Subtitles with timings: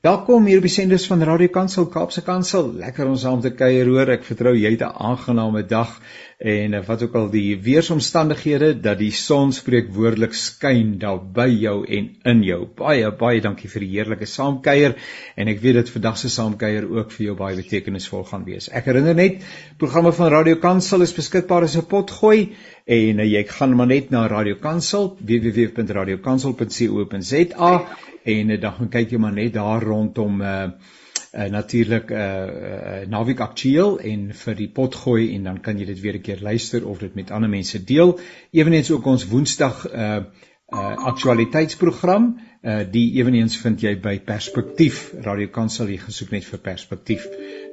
[0.00, 2.70] Welkom hier by senders van Radio Kansel Kaapse Kansel.
[2.80, 4.08] Lekker om saam te kuier hoor.
[4.14, 6.00] Ek vertrou jy het 'n aangename dag
[6.40, 11.84] en eh, wat ook al die weeromstandighede dat die son spreekwoordelik skyn daar by jou
[11.84, 12.66] en in jou.
[12.76, 14.94] Baie baie dankie vir die heerlike saamkuier
[15.36, 18.70] en ek weet dit vandag se saamkuier ook vir jou baie betekenisvol gaan wees.
[18.72, 19.42] Ek herinner net
[19.76, 24.10] programme van Radio Kansel is beskikbaar as 'n potgooi en uh, jy gaan maar net
[24.10, 27.86] na Radio Kansel www.radiokansel.co.za
[28.24, 30.70] en uh, dan gaan kyk jy maar net daar rondom uh,
[31.30, 35.86] uh natuurlik uh, uh naweek aktueel en vir die pot gooi en dan kan jy
[35.86, 38.18] dit weer 'n keer luister of dit met ander mense deel.
[38.50, 40.24] Eweneens ook ons Woensdag uh
[40.70, 42.26] uh aktualiteitsprogram
[42.62, 47.24] uh die eweneens vind jy by Perspektief Radio Kansel jy gesoek net vir Perspektief.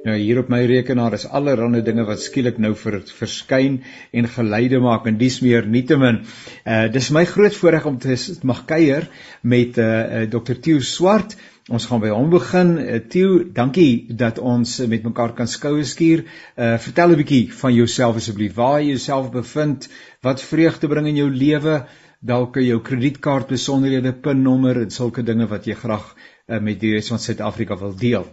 [0.06, 3.82] Nou hier op my rekenaar is allerlei dinge wat skielik nou vir verskyn
[4.12, 6.24] en geluide maak en dis meer nietemin.
[6.64, 9.06] Uh dis my groot voorreg om te mag kuier
[9.42, 9.86] met uh,
[10.22, 10.58] uh Dr.
[10.58, 11.36] Theo Swart.
[11.68, 12.78] Ons gaan by hom begin.
[12.80, 16.24] Uh, Theo, dankie dat ons uh, met mekaar kan skoue skuur.
[16.56, 18.54] Uh vertel 'n bietjie van jouself asseblief.
[18.54, 19.88] Waar jy jouself bevind,
[20.22, 21.84] wat vreugde bring in jou lewe,
[22.20, 27.10] dalk jou kredietkaart besonderhede, pinnommer en sulke dinge wat jy graag uh, met die res
[27.12, 28.26] van Suid-Afrika wil deel.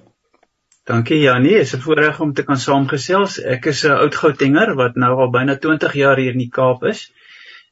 [0.86, 3.40] Dankie Janie, is 'n voorreg om te kan saamgesels.
[3.42, 6.84] Ek is 'n oud Goutenger wat nou al byna 20 jaar hier in die Kaap
[6.84, 7.12] is.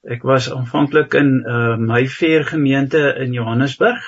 [0.03, 4.01] Ek was aanvanklik in uh my veer gemeente in Johannesburg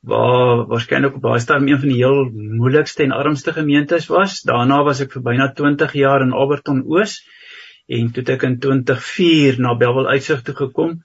[0.00, 4.40] waar waarskynlik op baie stadium een van die heel moeilikste en armste gemeentes was.
[4.42, 7.20] Daarna was ek vir byna 20 jaar in Alberton Oos
[7.86, 11.02] en toe ek in 2004 na Bellville Uitsig toe gekom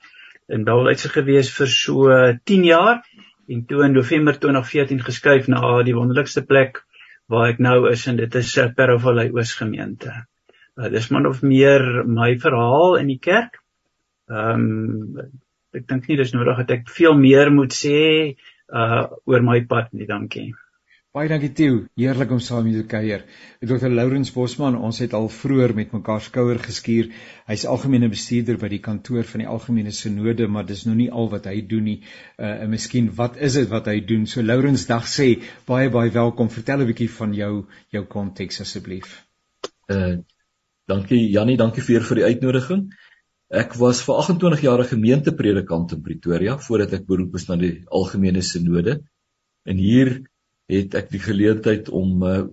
[0.47, 2.09] in Uitsig gewees vir so
[2.45, 3.01] 10 jaar
[3.49, 6.83] en toe in November 2014 geskuif na die wonderlikste plek
[7.29, 10.13] waar ek nou is en dit is uh, Parravallei Oosgemeente.
[10.77, 13.61] Uh, dis maar of meer my verhaal in die kerk.
[14.29, 15.31] Ehm um,
[15.75, 17.97] ek dink nie dis nodig dat ek veel meer moet sê
[18.71, 20.53] uh oor my pad nie, dankie.
[21.15, 23.21] Baie dankie Tieu, heerlik om saam met jou te kuier.
[23.63, 23.87] Dr.
[23.87, 27.07] Lourens Bosman, ons het al vroeër met mekaar skouer geskuur.
[27.47, 31.31] Hy's algemene bestuurder by die kantoor van die algemene sinode, maar dis nou nie al
[31.31, 31.95] wat hy doen nie.
[32.35, 34.27] Uh en miskien wat is dit wat hy doen?
[34.27, 35.29] So Lourens dag sê
[35.71, 36.51] baie baie welkom.
[36.57, 37.53] Vertel 'n bietjie van jou
[37.95, 39.15] jou konteks asseblief.
[39.87, 40.19] Uh
[40.91, 42.85] dankie Jannie, dankie vir vir die uitnodiging.
[43.63, 48.43] Ek was vir 28 jaar gemeentepredikant in Pretoria voordat ek beroep is na die algemene
[48.43, 48.99] sinode.
[49.63, 50.17] En hier
[50.71, 52.43] het ek die geleentheid om uh,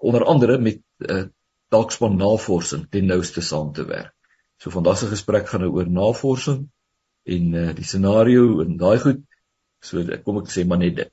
[0.00, 1.24] onder andere met uh,
[1.70, 4.14] dalkspan navorsing ten nouste saam te werk.
[4.60, 6.66] So vandag se gesprek gaan nou oor navorsing
[7.24, 9.24] en uh, die scenario en daai goed.
[9.80, 11.12] So kom ek sê maar net dit.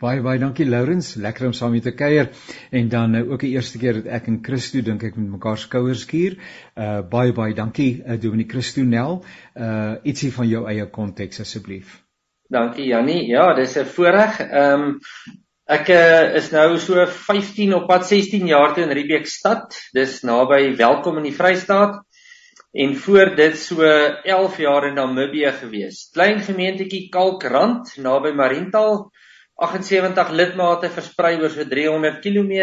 [0.00, 2.30] Baie baie dankie Lourens, lekker om saam met te kuier
[2.72, 5.60] en dan uh, ook die eerste keer dat ek en Christo dink ek met mekaar
[5.60, 6.38] skouers skuur.
[6.72, 9.20] Uh baie baie dankie uh, Dominique Christo Nel.
[9.52, 11.98] Uh ietsie van jou eie konteks asseblief.
[12.50, 13.28] Dankie Jannie.
[13.28, 14.40] Ja, dis 'n voorreg.
[14.40, 15.00] Ehm um,
[15.70, 19.76] Ek uh, is nou so 15 op pad 16 jaar toe in Riebeekstad.
[19.94, 22.00] Dis naby Welkom in die Vrystaat.
[22.74, 26.08] En voor dit so 11 jaar in Namibië gewees.
[26.10, 29.12] Klein gemeentetjie Kalkrand naby Mariental.
[29.62, 32.56] 78 lidmate versprei oor so 300 km.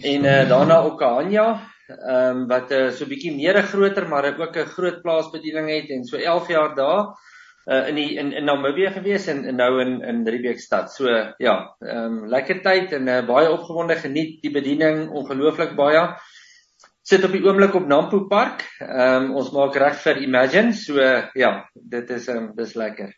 [0.00, 1.46] En uh, daarna Okahanya,
[1.90, 5.92] ehm um, wat uh, so 'n bietjie meer groter maar ook 'n groot plaasbediening het
[5.92, 7.12] en so 11 jaar daar
[7.66, 10.92] uh, in die in in Namibië gewees en, en nou in in Riebeekstad.
[10.92, 16.08] So ja, ehm um, lekker tyd en uh, baie opgewonde geniet die bediening ongelooflik baie.
[17.02, 18.66] Sit op die oomblik op Nampo Park.
[18.80, 20.72] Ehm um, ons maak reg vir Imagine.
[20.72, 23.16] So uh, ja, dit is ehm um, dis lekker.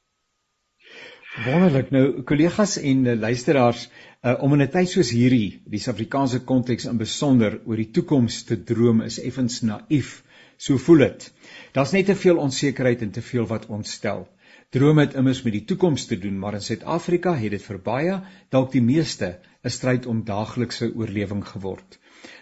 [1.32, 1.88] Wonderlik.
[1.90, 3.86] Nou kollegas en uh, luisteraars,
[4.20, 8.42] uh, om in 'n tyd soos hierdie, die Suid-Afrikaanse konteks in besonder oor die toekoms
[8.44, 10.20] te droom is effens naïef.
[10.62, 11.24] So voel dit.
[11.74, 14.20] Daar's net te veel onsekerheid en te veel wat ons stel.
[14.70, 18.18] Drome het immers met die toekoms te doen, maar in Suid-Afrika het dit vir baie,
[18.54, 19.32] dalk die meeste,
[19.64, 21.98] 'n stryd om daaglikse oorlewing geword.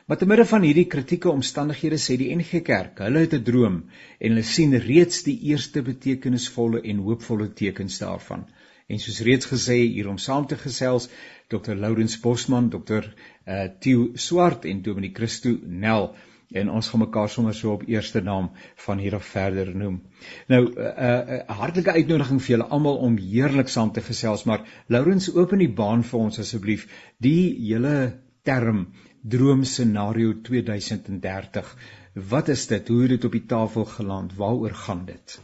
[0.07, 3.83] Maar te midde van hierdie kritieke omstandighede sê die NG Kerk, hulle het 'n droom
[4.21, 8.47] en hulle sien reeds die eerste betekenisvolle en hoopvolle tekens daarvan.
[8.87, 11.09] En soos reeds gesê hier om saam te gesels,
[11.49, 11.73] Dr.
[11.73, 13.15] Lourens Bosman, Dr.
[13.47, 16.15] Uh, Theo Swart en Dominique Christo Nel
[16.53, 18.51] en ons gaan mekaar sommer so op eerste naam
[18.85, 20.01] van hier af verder noem.
[20.49, 24.45] Nou 'n uh, uh, uh, hartlike uitnodiging vir julle almal om heerlik saam te gesels,
[24.45, 26.87] maar Lourens open die baan vir ons asseblief.
[27.19, 28.87] Die hele term
[29.23, 31.77] droom scenario 2030.
[32.15, 32.89] Wat is dit?
[32.89, 34.35] Hoe het dit op die tafel geland?
[34.35, 35.41] Waaroor gaan dit?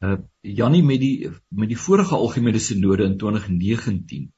[0.00, 4.30] Uh Jannie met die met die vorige algemene sinode in 2019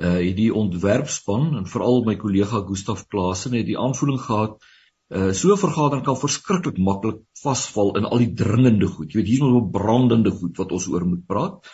[0.00, 4.56] uh het die ontwerpspan en veral my kollega Gustaf Klaasen het die aanvoeling gehad
[5.12, 9.12] uh so 'n vergadering kan verskriklik maklik vasval in al die dringende goed.
[9.12, 11.68] Jy weet hier's nog brandende goed wat ons oor moet praat.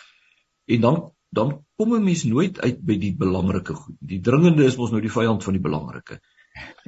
[0.67, 3.95] En dan dan kom 'n mens nooit uit by die belangrike goed.
[3.99, 6.19] Die dringende is mos nou die vyand van die belangrike.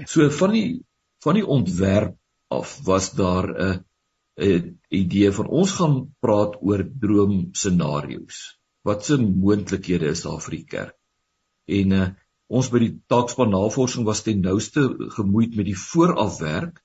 [0.05, 0.83] So van die
[1.23, 2.17] van die ontwerp
[2.49, 3.85] af was daar 'n
[4.37, 8.59] 'n idee van ons gaan praat oor droomscenario's.
[8.83, 11.00] Wat se moontlikhede is daar vir die kerk?
[11.67, 12.07] En uh,
[12.47, 14.87] ons by die taakspan navorsing was ten nouste
[15.17, 16.81] gemoeid met die voorafwerk.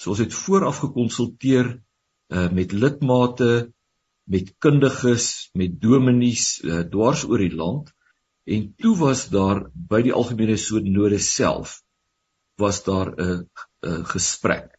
[0.00, 3.72] So ons het vooraf gekonsulteer uh, met lidmate,
[4.24, 7.92] met kundiges, met dominees uh, dwars oor die land
[8.44, 11.78] en toe was daar by die algemene synode self
[12.60, 13.48] was daar 'n
[13.82, 14.78] 'n gesprek.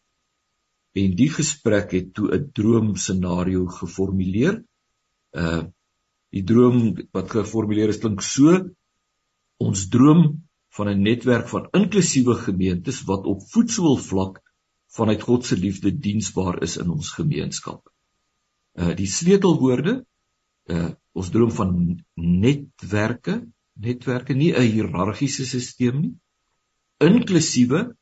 [0.94, 4.64] En die gesprek het toe 'n droomscenario geformuleer.
[5.32, 5.64] Uh
[6.30, 8.58] die droom wat geformuleer is klink so
[9.62, 10.22] ons droom
[10.76, 14.42] van 'n netwerk van inklusiewe gemeentes wat op voetsoolvlak
[14.96, 17.88] vanuit God se liefde diensbaar is in ons gemeenskap.
[18.74, 20.04] Uh die sleutelwoorde
[20.68, 21.70] uh ons droom van
[22.14, 23.36] netwerke,
[23.72, 26.14] netwerke nie 'n hiërargiese stelsel nie.
[27.00, 27.96] Inklusiewe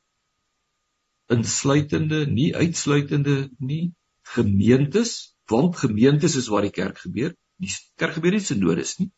[1.29, 7.35] insluitende, nie uitsluitende nie gemeentes, want gemeentes is waar die kerk gebeur.
[7.57, 9.11] Die kerk gebeur nie sinodes nie.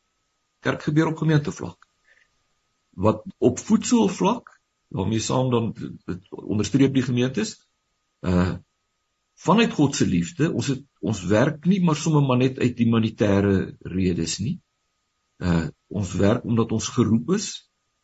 [0.61, 1.86] Kerk gebeur op gemeentevlak
[2.97, 4.53] wat op voedselvlak
[4.89, 5.75] waarmee saam dan
[6.31, 7.57] onderstreep die gemeentes
[8.21, 8.57] uh
[9.37, 13.77] vanuit God se liefde ons het ons werk nie maar sommer maar net uit humanitêre
[13.93, 14.55] redes nie.
[15.37, 17.51] Uh ons werk omdat ons geroep is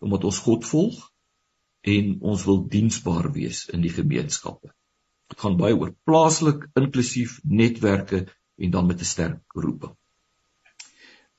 [0.05, 0.99] omdat ons God volg
[1.95, 4.75] en ons wil diensbaar wees in die gemeenskappe.
[5.33, 8.27] Dit gaan baie oor plaaslik inklusief netwerke
[8.61, 9.97] en dan met 'n sterk roeping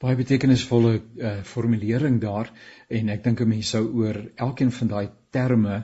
[0.03, 2.49] baie betekenisvolle uh, formulering daar
[2.91, 4.17] en ek dink 'n mens sou oor
[4.47, 5.83] elkeen van daai terme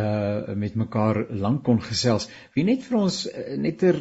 [0.00, 2.28] uh met mekaar lank kon gesels.
[2.54, 3.96] Wie net vir ons uh, netter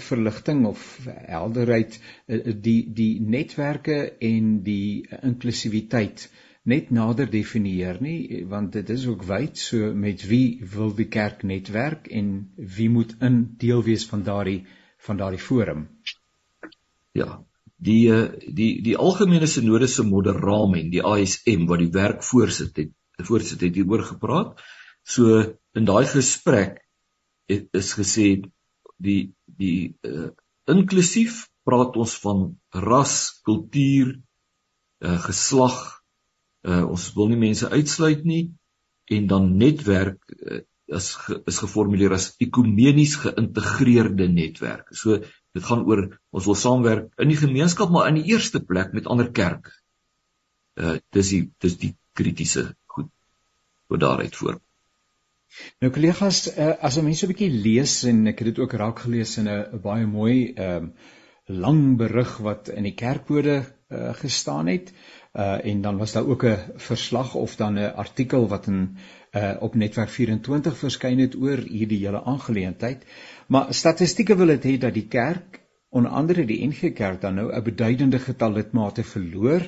[0.00, 6.28] verligting of helderheid uh, die die netwerke en die uh, inklusiwiteit
[6.64, 11.44] net nader definieer nie want dit is ook wyd so met wie wil die kerk
[11.44, 14.62] netwerk en wie moet in deel wees van daardie
[15.06, 15.88] van daardie forum.
[17.12, 17.44] Ja,
[17.88, 18.28] die eh,
[18.60, 23.76] die die algemene sinode se moderamen die ASM wat die werk voorsit het voorsit het
[23.78, 24.62] hieroor gepraat
[25.16, 25.42] so
[25.74, 26.80] in daai gesprek
[27.50, 28.28] het, is gesê
[28.96, 30.30] die die uh,
[30.70, 32.44] inklusief praat ons van
[32.84, 33.16] ras,
[33.46, 34.14] kultuur,
[35.04, 35.80] uh, geslag.
[36.64, 38.44] Uh, ons wil nie mense uitsluit nie
[39.12, 40.62] en dan netwerk uh,
[40.96, 44.88] is ge, is geformuleer as ekumenies geïntegreerde netwerk.
[44.96, 45.20] So
[45.54, 46.04] Dit gaan oor
[46.34, 49.72] ons wil saamwerk in die gemeenskap maar in die eerste plek met ander kerke.
[50.74, 53.10] Uh dis die dis die kritiese goed
[53.88, 54.60] wat daaruit voor.
[55.82, 59.36] Nou kollegas, uh, as mense 'n bietjie lees en ek het dit ook raak gelees
[59.38, 61.12] in 'n baie mooi ehm uh,
[61.46, 64.92] lang berig wat in die kerkbode uh, gestaan het.
[65.34, 68.96] Uh en dan was daar ook 'n verslag of dan 'n artikel wat in
[69.34, 73.04] uh op netwerk 24 verskyn het oor hierdie hele aangeleentheid.
[73.46, 75.60] Maar statistieke wil dit hê dat die kerk
[75.94, 79.62] onder andere die NG Kerk dan nou 'n beduidende getal lidmate verloor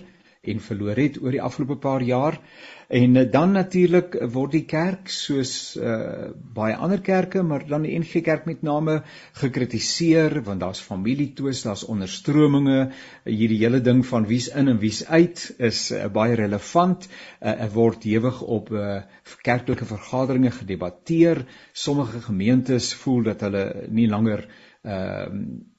[0.48, 2.40] en verloor het oor die afgelope paar jaar.
[2.88, 7.96] En eh, dan natuurlik word die kerk soos uh, baie ander kerke, maar dan die
[7.98, 9.00] NG Kerk met name
[9.40, 12.90] gekritiseer want daar's familietwis, daar's onderstrominge,
[13.24, 17.08] hierdie hele ding van wie's in en wie's uit is uh, baie relevant.
[17.40, 19.00] Uh, er word hewig op uh,
[19.42, 21.42] kerklike vergaderings gedebatteer.
[21.72, 24.46] Sommige gemeentes voel dat hulle nie langer
[24.86, 25.74] ehm uh,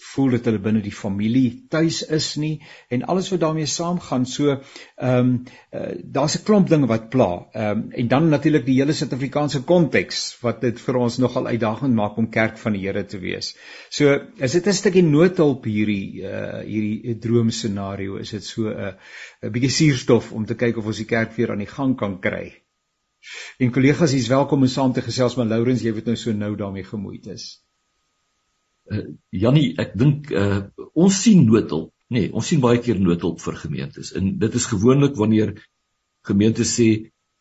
[0.00, 2.52] voel dat hulle binne die familie tuis is nie
[2.94, 4.26] en alles wat daarmee saamgaan.
[4.26, 5.30] So ehm um,
[5.76, 7.28] uh, daar's 'n klomp dinge wat pla.
[7.52, 11.94] Ehm um, en dan natuurlik die hele Suid-Afrikaanse konteks wat dit vir ons nogal uitdagend
[11.94, 13.54] maak om kerk van die Here te wees.
[13.90, 18.16] So is dit 'n stukkie noodhulp hierdie uh hierdie droomscenario?
[18.16, 18.92] Is dit so 'n uh,
[19.42, 22.20] 'n bietjie suurstof om te kyk of ons die kerk weer aan die gang kan
[22.20, 22.52] kry?
[23.58, 26.56] En kollegas, jy's welkom om saam te gesels met Lourens, jy weet nou so nou
[26.56, 27.60] daarmee gemoeid is
[28.90, 33.40] uh, Jannie, ek dink uh, ons sien noodhulp, nê, nee, ons sien baie keer noodhulp
[33.44, 34.12] vir gemeentes.
[34.18, 35.54] En dit is gewoonlik wanneer
[36.26, 36.88] gemeentes sê,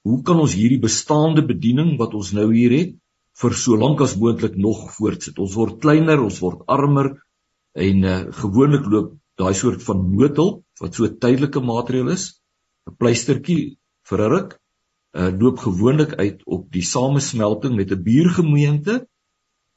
[0.08, 2.94] hoe kan ons hierdie bestaande bediening wat ons nou hier het
[3.39, 5.39] vir so lank as moontlik nog voortsit?
[5.41, 7.15] Ons word kleiner, ons word armer
[7.79, 12.39] en uh, gewoonlik loop daai soort van noodhulp wat so 'n tydelike maatreël is,
[12.88, 13.77] 'n pleistertjie
[14.10, 14.58] vir 'n ruk,
[15.18, 19.08] uh, loop gewoonlik uit op die samesmelting met 'n buurgemeente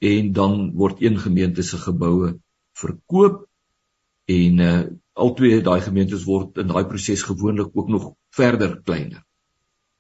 [0.03, 2.35] en dan word een gemeente se geboue
[2.79, 3.47] verkoop
[4.25, 4.83] en uh
[5.13, 9.21] albei daai gemeentes word in daai proses gewoonlik ook nog verder kleiner.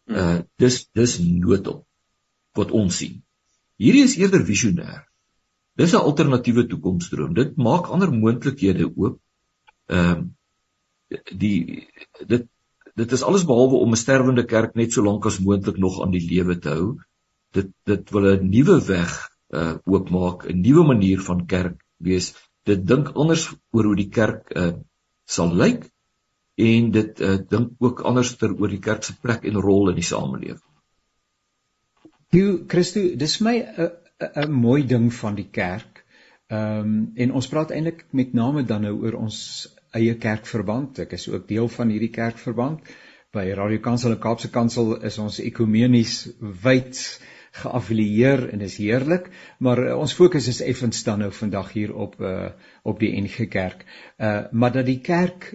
[0.08, 1.84] Uh dis dis noodop
[2.56, 3.18] wat ons sien.
[3.76, 5.04] Hierdie is eerder visionêr.
[5.76, 7.34] Dis 'n alternatiewe toekomsdroom.
[7.34, 9.20] Dit maak ander moontlikhede oop.
[9.86, 10.24] Ehm
[11.12, 11.88] uh, die
[12.26, 12.48] dit
[12.94, 16.10] dit is alles behalwe om 'n sterwende kerk net so lank as moontlik nog aan
[16.10, 16.88] die lewe te hou.
[17.52, 22.32] Dit dit wil 'n nuwe weg uh oopmaak, 'n nuwe manier van kerk wees.
[22.64, 24.72] Dit dink anders oor hoe die kerk uh
[25.24, 25.88] sal lyk
[26.56, 29.98] en dit uh dink ook anders ter oor die kerk se plek en rol in
[30.00, 30.62] die samelewing.
[32.32, 33.90] Jy Christo, dis my 'n
[34.46, 36.04] 'n mooi ding van die kerk.
[36.46, 39.38] Ehm um, en ons praat eintlik met name dan nou oor ons
[39.92, 40.98] eie kerkverband.
[40.98, 42.80] Ek is ook deel van hierdie kerkverband.
[43.32, 46.16] By Radio Kansel en Kaapse Kansel is ons ekumenies
[46.64, 47.00] wyd
[47.52, 49.28] geaffilieer en is heerlik,
[49.58, 52.48] maar uh, ons fokus is effens dan nou vandag hier op uh,
[52.82, 53.84] op die NG Kerk.
[54.18, 55.52] Uh maar dat die kerk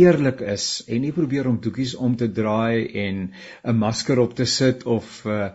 [0.00, 3.20] eerlik is en nie probeer om doekies om te draai en
[3.72, 5.48] 'n masker op te sit of uh,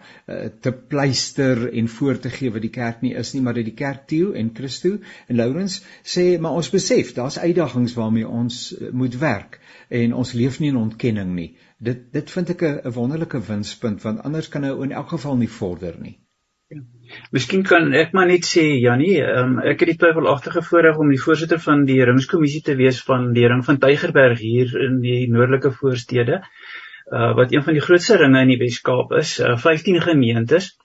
[0.62, 3.80] te pleister en voor te gee wat die kerk nie is nie maar dat die
[3.84, 8.92] kerk Theo en Christo en Laurens sê maar ons besef daar's uitdagings waarmee ons uh,
[8.92, 13.40] moet werk en ons leef nie in ontkenning nie dit dit vind ek 'n wonderlike
[13.52, 16.18] winspunt want anders kan nou in elk geval nie vorder nie.
[17.36, 21.22] Miskien kan ek maar net sê Jannie, um, ek het die twyfelagtige voorreg om die
[21.22, 25.72] voorsitter van die ringskommissie te wees van die ring van Tygerberg hier in die noordelike
[25.80, 26.44] voorstede.
[27.10, 30.76] Uh wat een van die grootste ringe in die Wes-Kaap is, uh, 15 gemeentes.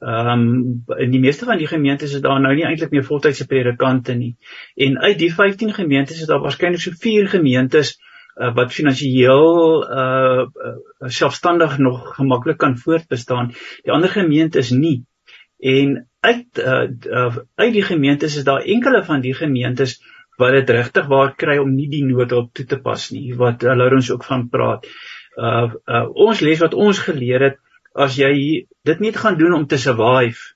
[0.00, 3.46] Ehm um, in die meeste van die gemeentes is daar nou nie eintlik meer voltydse
[3.50, 4.34] predikante nie.
[4.76, 7.96] En uit die 15 gemeentes is daar waarskynlik so 4 gemeentes
[8.36, 9.50] uh, wat finansiëel
[9.82, 13.52] uh, uh selfstandig nog gemaklik kan voortbestaan.
[13.82, 15.02] Die ander gemeentes nie.
[15.64, 19.96] En uit uh, uh, uit die gemeentes is daar enkele van die gemeentes
[20.40, 23.86] wat dit regtig waar kry om nie die noodhulp toe te pas nie wat hulle
[23.88, 24.88] uh, ons ook van praat.
[25.36, 27.60] Uh, uh ons les wat ons geleer het
[27.94, 28.34] as jy
[28.84, 30.52] dit nie gaan doen om te survive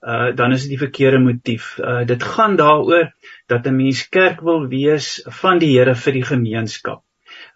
[0.00, 1.76] uh dan is dit die verkeerde motief.
[1.78, 3.12] Uh dit gaan daaroor
[3.48, 7.04] dat 'n mens kerk wil wees van die Here vir die gemeenskap.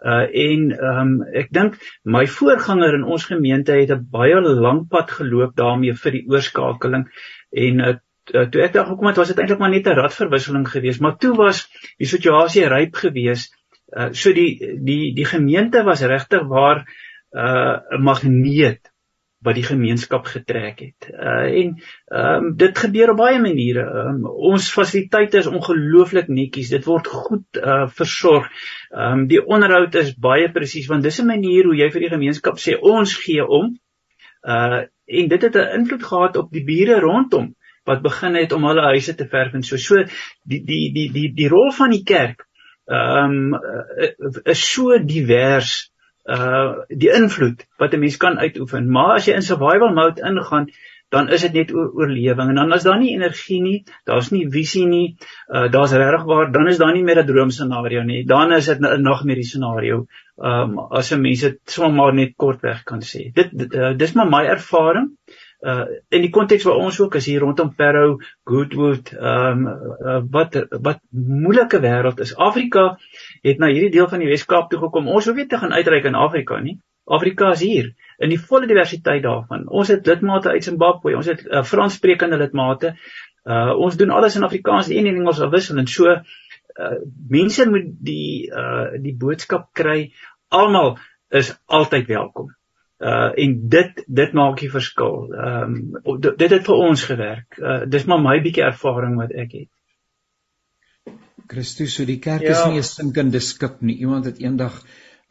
[0.04, 4.82] Uh en ehm um, ek dink my voorganger in ons gemeente het 'n baie lang
[4.88, 7.06] pad geloop daarmee vir die oorskakeling.
[7.50, 7.94] En uh,
[8.50, 11.00] toe ek daar gekom het was dit eintlik maar net 'n radverwisseling geweest.
[11.00, 11.68] Maar toe was
[11.98, 13.56] die situasie ryp geweest.
[13.96, 18.93] Uh so die die die gemeente was regtig waar 'n uh, magneet
[19.44, 21.08] wat die gemeenskap getrek het.
[21.12, 21.74] Uh en
[22.08, 23.84] ehm um, dit gebeur op baie maniere.
[24.02, 26.72] Um, ons fasiliteite is ongelooflik netjies.
[26.72, 28.48] Dit word goed uh versorg.
[28.90, 32.14] Ehm um, die onderhoud is baie presies want dis 'n manier hoe jy vir die
[32.16, 33.74] gemeenskap sê ons gee om.
[34.42, 38.64] Uh en dit het 'n invloed gehad op die bure rondom wat begin het om
[38.64, 39.76] hulle huise te verf en so.
[39.76, 40.04] So
[40.42, 42.46] die die die die die rol van die kerk
[42.86, 45.90] ehm um, is so divers
[46.24, 48.90] uh die invloed wat 'n mens kan uitoefen.
[48.90, 50.70] Maar as jy in survival mode ingaan,
[51.10, 54.86] dan is dit net oorlewing en dan is daar nie energie nie, daar's nie visie
[54.86, 55.16] nie,
[55.48, 58.24] uh daar's regtig waar, dan is daar nie meer 'n droomscenario nie.
[58.24, 60.06] Dan is dit 'n nagmerrie scenario.
[60.36, 63.32] Um as 'n mens dit sommer maar net kortweg kan sê.
[63.32, 65.10] Dit, dit uh, dis maar my ervaring.
[65.12, 70.58] Uh in die konteks waar ons ook is hier rondom Parow, Goodwood, um uh, wat
[70.84, 72.34] wat moeilike wêreld is.
[72.36, 72.98] Afrika
[73.42, 75.08] het na hierdie deel van die Wes-Kaap toe gekom.
[75.08, 76.76] Ons hoef nie te gaan uitreik in Afrika nie.
[77.04, 79.66] Afrika is hier in die volle diversiteit daarvan.
[79.68, 82.94] Ons het lidmate uit Zimbabwe, ons het uh, Franssprekende lidmate.
[83.44, 86.94] Uh ons doen alles in Afrikaans en in Engels afwissel en so uh
[87.28, 90.12] mense moet die uh die boodskap kry.
[90.48, 90.96] Almal
[91.28, 92.54] is altyd welkom.
[93.04, 95.28] Uh en dit dit maak die verskil.
[95.34, 97.58] Ehm um, dit het vir ons gewerk.
[97.60, 99.70] Uh dis maar my bietjie ervaring wat ek het.
[101.46, 102.54] Christus, so die kerk ja.
[102.54, 103.98] is nie 'n stinkende skip nie.
[104.06, 104.80] Iemand het eendag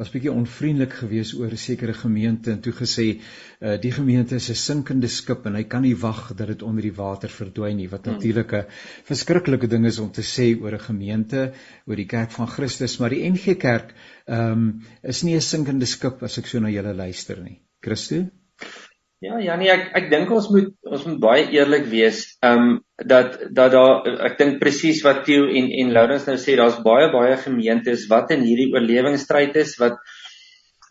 [0.01, 4.49] was bietjie onvriendelik geweest oor 'n sekere gemeente en toe gesê uh, die gemeente is
[4.49, 7.89] 'n sinkende skip en hy kan nie wag dat dit onder die water verdwyn nie
[7.89, 8.13] wat hmm.
[8.13, 8.65] natuurlik 'n
[9.11, 11.53] verskriklike ding is om te sê oor 'n gemeente
[11.85, 13.93] oor die kerk van Christus maar die NG Kerk
[14.25, 18.31] um, is nie 'n sinkende skip as ek so na julle luister nie Christus
[19.23, 22.25] Ja, Janie, ek ek dink ons moet ons moet baie eerlik wees.
[22.43, 22.71] Ehm um,
[23.07, 27.07] dat dat daar ek dink presies wat Theo en en Lourens nou sê, daar's baie
[27.13, 29.95] baie gemeentes wat in hierdie oorlewingsstryd is wat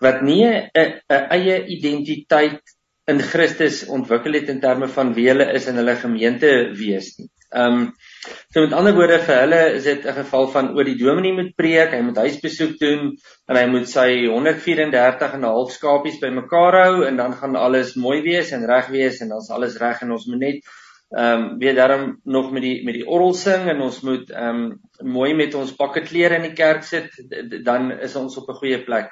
[0.00, 2.72] wat nie 'n eie identiteit
[3.12, 7.28] in Christus ontwikkel het in terme van wie hulle is in hulle gemeente wees nie.
[7.52, 7.86] Ehm um,
[8.54, 11.56] so met ander woorde vir hulle is dit 'n geval van oor die dominee moet
[11.56, 13.16] preek, hy moet huisbesoek doen
[13.48, 17.96] en hy moet sy 134 en 'n half skapies bymekaar hou en dan gaan alles
[17.96, 20.72] mooi wees en reg wees en dan's alles reg en ons moet net
[21.12, 24.62] ehm um, weer daarom nog met die met die orgel sing en ons moet ehm
[24.62, 24.80] um,
[25.12, 27.10] mooi met ons pakke klere in die kerk sit,
[27.64, 29.10] dan is ons op 'n goeie plek.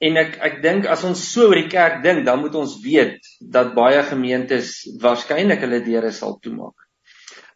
[0.00, 3.18] En ek ek dink as ons so oor die kerk dink, dan moet ons weet
[3.40, 6.89] dat baie gemeentes waarskynlik hulle deure sal toemaak.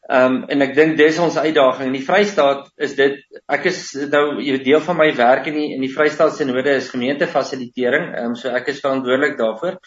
[0.05, 3.79] Ehm um, en ek dink dis ons uitdaging in die Vrystaat is dit ek is
[4.13, 8.11] nou 'n deel van my werk in die in die Vrystaat Sinode is gemeentefasilitering.
[8.13, 9.79] Ehm um, so ek is verantwoordelik daarvoor.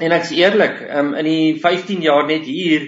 [0.00, 2.86] En ek's eerlik, um, in die 15 jaar net hier,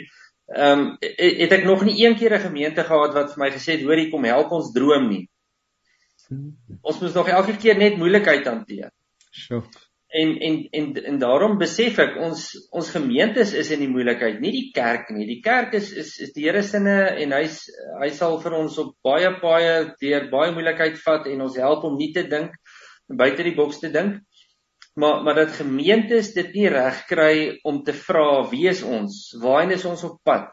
[0.54, 3.72] ehm um, het ek nog nie een keer 'n gemeente gehad wat vir my gesê
[3.72, 5.28] het, "Hoor, hier kom help ons droom nie."
[6.80, 8.90] Ons moet nog elke keer net moeilikheid hanteer.
[9.30, 9.64] So.
[10.14, 14.52] En en en en daarom besef ek ons ons gemeentes is in die moeilikheid, nie
[14.54, 15.26] die kerk nie.
[15.26, 17.64] Die kerk is is is die Here sinne en hy's
[18.02, 21.98] hy sal vir ons op baie baie deur baie moeilikheid vat en ons help om
[21.98, 22.54] nie te dink
[23.10, 24.22] buite die boks te dink
[24.94, 29.34] maar maar dat gemeentes dit nie reg kry om te vra wie is ons?
[29.42, 30.52] Waarheen is ons op pad?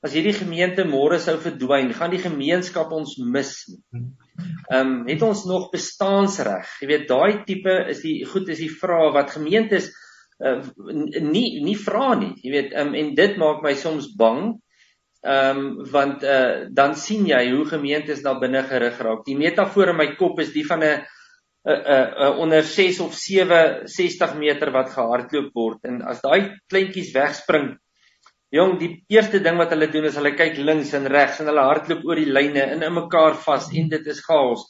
[0.00, 3.52] As hierdie gemeente môre sou verdwyn, gaan die gemeenskap ons mis.
[3.92, 6.70] Ehm um, het ons nog bestaansreg?
[6.80, 9.90] Jy weet daai tipe is die goed is die vrae wat gemeentes
[10.40, 10.62] uh,
[11.20, 12.32] nie nie vra nie.
[12.40, 14.54] Jy weet um, en dit maak my soms bang.
[15.20, 19.26] Ehm um, want uh, dan sien jy hoe gemeentes daar binne gerig raak.
[19.28, 21.04] Die metafoor in my kop is die van 'n
[21.68, 27.74] 'n onder 6 of 7 60 meter wat gehardloop word en as daai kleintjies wegspring
[28.54, 31.64] jong die eerste ding wat hulle doen is hulle kyk links en regs en hulle
[31.68, 34.66] hardloop oor die lyne in in mekaar vas en dit is chaos.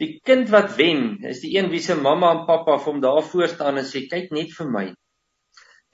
[0.00, 3.22] Die kind wat wen is die een wie se mamma en pappa vir hom daar
[3.24, 4.86] voor staan en sê kyk net vir my.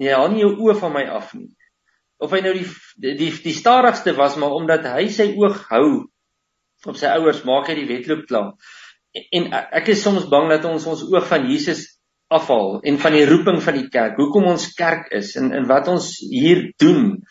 [0.02, 1.52] Nee haal nie jou oë van my af nie.
[2.22, 2.66] Of hy nou die
[2.98, 5.86] die die, die stadigste was maar omdat hy sy oog hou
[6.90, 8.54] op sy ouers maak hy die wedloop klaar.
[9.30, 11.86] En ek is soms bang dat ons ons oog van Jesus
[12.38, 15.88] afhaal en van die roeping van die kerk, hoekom ons kerk is en en wat
[15.92, 17.22] ons hier doen.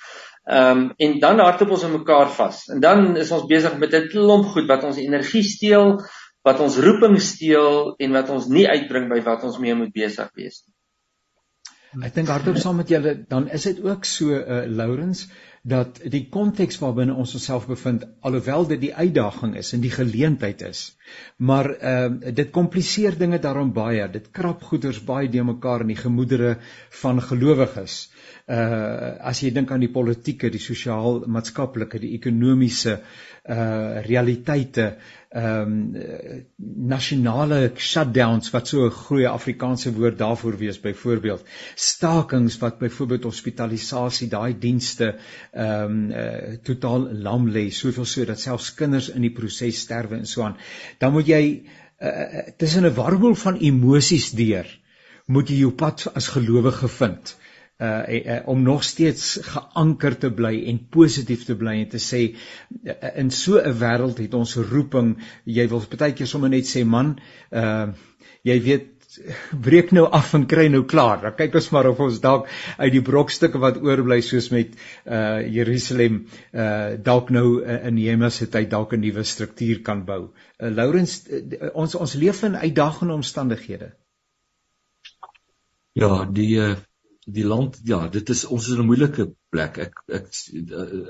[0.46, 2.64] Ehm um, en dan hardop ons in mekaar vas.
[2.74, 6.00] En dan is ons besig met 'n klomp goed wat ons energie steel,
[6.48, 10.30] wat ons roeping steel en wat ons nie uitbring by wat ons mee moet besig
[10.36, 12.06] wees nie.
[12.08, 15.26] Ek dink hardop saam met julle dan is dit ook so uh Lourens
[15.62, 20.62] dat die konteks waarbinne ons onsself bevind alhoewel dit die uitdaging is en die geleentheid
[20.62, 20.86] is
[21.38, 24.08] maar ehm uh, dit kompliseer dinge daarom baie.
[24.12, 26.58] Dit krap goeders baie de mekaar in die gemoedere
[27.02, 28.02] van gelowiges.
[28.48, 33.00] Uh as jy dink aan die politieke die sosiaal maatskaplike die ekonomiese
[33.50, 34.94] uh realiteite
[35.32, 36.46] ehm um,
[36.92, 41.46] nasionale shutdowns wat so 'n groot Afrikaanse woord daarvoor wees byvoorbeeld
[41.76, 45.16] stakings wat byvoorbeeld hospitalisasie daai dienste
[45.52, 50.16] ehm um, uh, totaal lam lê soveel so dat selfs kinders in die proses sterwe
[50.16, 50.56] en so aan.
[50.98, 51.42] Dan moet jy
[52.00, 54.68] uh, tussen 'n warboel van emosies deur
[55.28, 57.36] moet jy jou pad as gelowige vind
[57.82, 62.22] uh, uh om nog steeds geanker te bly en positief te bly en te sê
[62.32, 66.86] uh, in so 'n wêreld het ons roeping jy wil baie keer sommer net sê
[66.86, 67.16] man
[67.52, 67.88] uh
[68.44, 69.01] jy weet
[69.66, 71.22] breek nou af en kry nou klaar.
[71.24, 75.40] Dan kyk ons maar of ons dalk uit die brokstukke wat oorbly soos met uh
[75.56, 76.22] Jerusalem
[76.54, 80.22] uh dalk nou uh, in Nehemia se tyd dalk 'n nuwe struktuur kan bou.
[80.60, 83.92] Uh, Laurens uh, ons ons leef in uitdagende omstandighede.
[85.94, 86.56] Ja, die
[87.26, 90.26] die land ja dit is ons is in 'n moeilike plek ek ek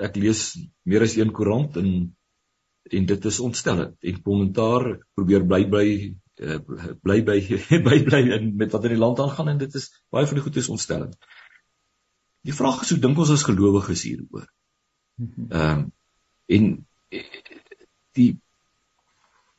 [0.08, 2.16] ek lees meer as een koerant en
[2.92, 5.88] en dit is ontstellend en kommentaar probeer bly bly
[6.42, 6.60] uh,
[7.06, 7.38] bly by
[7.88, 10.46] by bly in met wat in die land aangaan en dit is baie van die
[10.46, 11.18] goed is ontstellend.
[12.48, 14.48] Die vraag is hoe dink ons as gelowiges hieroor?
[15.22, 15.90] Ehm um,
[16.52, 16.72] en
[18.18, 18.32] die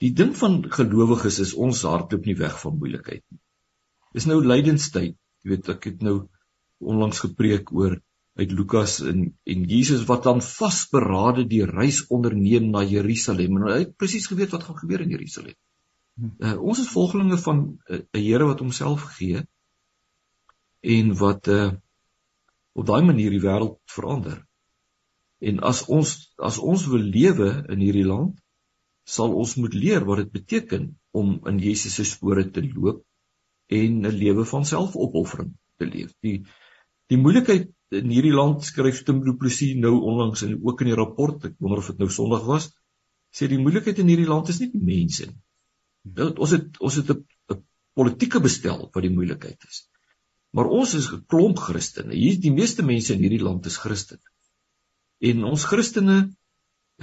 [0.03, 3.41] die ding van gelowiges is ons hardloop nie weg van moeilikheid nie.
[4.17, 5.15] Dis nou lydenstyd.
[5.43, 6.17] Jy weet ek het nou
[6.83, 7.97] onlangs gepreek oor
[8.41, 13.59] uit Lukas en en Jesus wat dan vasberade die reis onderneem na Jerusalem.
[13.61, 15.57] En hy het presies geweet wat gaan gebeur in Jerusalem.
[16.21, 19.41] Uh, ons is volgelinge van eh, 'n uh, Here wat homself gee
[20.81, 21.73] en wat uh,
[22.73, 24.43] op daai manier die wêreld verander.
[25.41, 28.37] En as ons as ons wil lewe in hierdie land,
[29.05, 33.03] sal ons moet leer wat dit beteken om in Jesus se spore te loop
[33.69, 36.13] en 'n lewe van selfopoffering te leef.
[36.21, 36.45] Die
[37.13, 40.97] Die moeilikheid in hierdie land skryf Tim Du Plessis nou onlangs en ook in die
[40.97, 42.71] rapport, ek wonder of dit nou Sondag was,
[43.37, 45.37] sê die moeilikheid in hierdie land is nie die mense nie.
[46.03, 47.63] Dit ons het ons het 'n
[47.95, 49.89] politieke bestel wat die moeilikheid is.
[50.53, 52.15] Maar ons is 'n klomp Christene.
[52.15, 54.27] Hier die meeste mense in hierdie land is Christene.
[55.21, 56.19] En ons Christene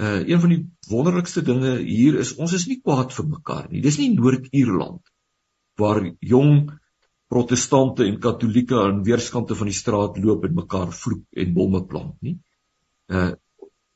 [0.00, 3.80] uh een van die wonderlikste dinge hier is ons is nie kwaad vir mekaar nie.
[3.80, 5.02] Dis nie Noord-Ierland
[5.80, 6.70] waar jong
[7.28, 12.16] protestante en katolieke aan weerskante van die straat loop en mekaar vloek en bomme plant
[12.22, 12.38] nie.
[13.08, 13.32] Uh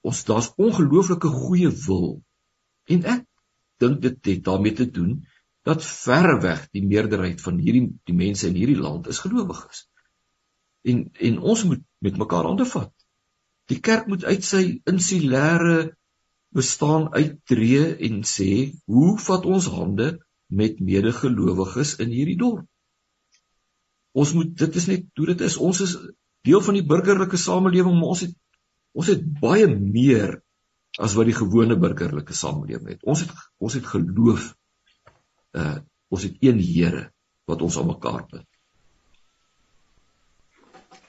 [0.05, 2.23] ons daar's ongelooflike goeie wil.
[2.93, 3.23] En ek
[3.83, 5.17] dink dit het daarmee te doen
[5.65, 9.87] dat verreweg die meerderheid van hierdie die mense in hierdie land is gelowiges.
[10.85, 12.93] En en ons moet met mekaar hande vat.
[13.73, 15.95] Die kerk moet uit sy insulêre
[16.55, 18.51] bestaan uittreë en sê,
[18.87, 22.69] "Hoe vat ons hande met medegelowiges in hierdie dorp?"
[24.13, 25.57] Ons moet dit is net hoe dit is.
[25.57, 25.97] Ons is
[26.47, 28.37] deel van die burgerlike samelewing, maar ons het
[28.95, 30.44] ons het baie meer
[30.99, 33.03] as wat die gewone burgerlike samelewing het.
[33.03, 34.53] Ons het ons het geloof.
[35.55, 35.79] Uh
[36.15, 37.09] ons het een Here
[37.51, 38.47] wat ons aan mekaar bind.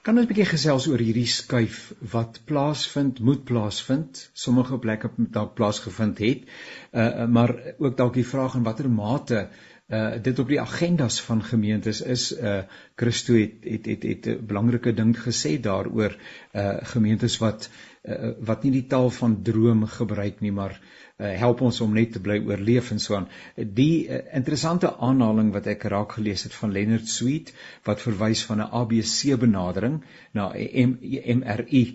[0.02, 5.54] Kan ons 'n bietjie gesels oor hierdie skuif wat plaasvind, moet plaasvind, sommige plekke dalk
[5.54, 6.50] plaasgevind het.
[6.92, 9.50] Uh maar ook dalk die vraag in watter mate
[9.88, 12.64] uh dit op die agendas van gemeentes is uh
[12.96, 16.18] Christo het het het het 'n belangrike ding gesê daaroor
[16.54, 17.95] uh gemeentes wat uh,
[18.46, 20.76] wat nie die taal van droom gebruik nie maar
[21.18, 23.28] uh, help ons om net te bly oorleef en so aan.
[23.56, 27.54] Die uh, interessante aanhaling wat ek raak gelees het van Leonard Sweet
[27.88, 30.02] wat verwys van 'n ABC benadering
[30.34, 30.98] na M
[31.42, 31.86] MRI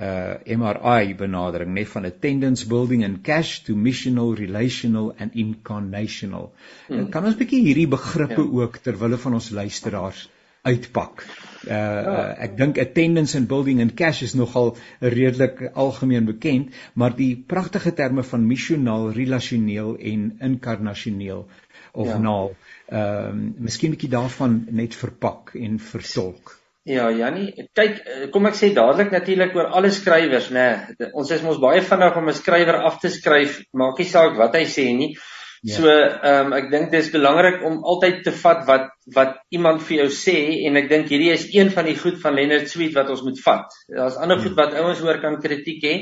[0.00, 6.52] uh MRI benadering net van attendance building and cash to missional relational and incarnational.
[6.86, 7.10] Hmm.
[7.10, 8.62] Kan ons 'n bietjie hierdie begrippe ja.
[8.62, 10.28] ook ter wille van ons luisteraars
[10.62, 11.26] uitpak?
[11.60, 12.20] Uh, ja.
[12.46, 17.92] ek dink attendance and building and cash is nogal redelik algemeen bekend, maar die pragtige
[17.92, 21.44] terme van missionaal, relasioneel en inkarnasioneel
[21.92, 22.18] of ja.
[22.18, 22.54] naal.
[22.88, 26.56] Ehm uh, miskien 'n bietjie daarvan net verpak en vertolk.
[26.88, 30.64] Ja, Jannie, kyk, eh, kom ek sê dadelik natuurlik oor alle skrywers, nê.
[30.98, 34.38] Nee, ons is mos baie vinnig om 'n skrywer af te skryf, maak nie saak
[34.38, 35.14] wat hy sê nie.
[35.60, 35.76] Ja.
[35.76, 39.82] So, ehm um, ek dink dit is belangrik om altyd te vat wat wat iemand
[39.84, 40.36] vir jou sê
[40.68, 43.42] en ek dink hierdie is een van die goed van Leonard Sweet wat ons moet
[43.44, 43.76] vat.
[43.92, 44.46] Daar's ander ja.
[44.46, 45.94] goed wat ouens hoor kan kritiek hê.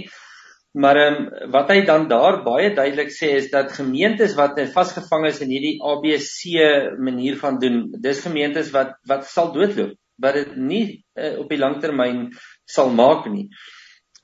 [0.78, 5.26] Maar ehm um, wat hy dan daar baie duidelik sê is dat gemeentes wat vasgevang
[5.26, 10.54] is in hierdie ABC manier van doen, dis gemeentes wat wat sal doodloop wat dit
[10.56, 10.84] nie
[11.18, 12.28] uh, op die langtermyn
[12.66, 13.48] sal maak nie.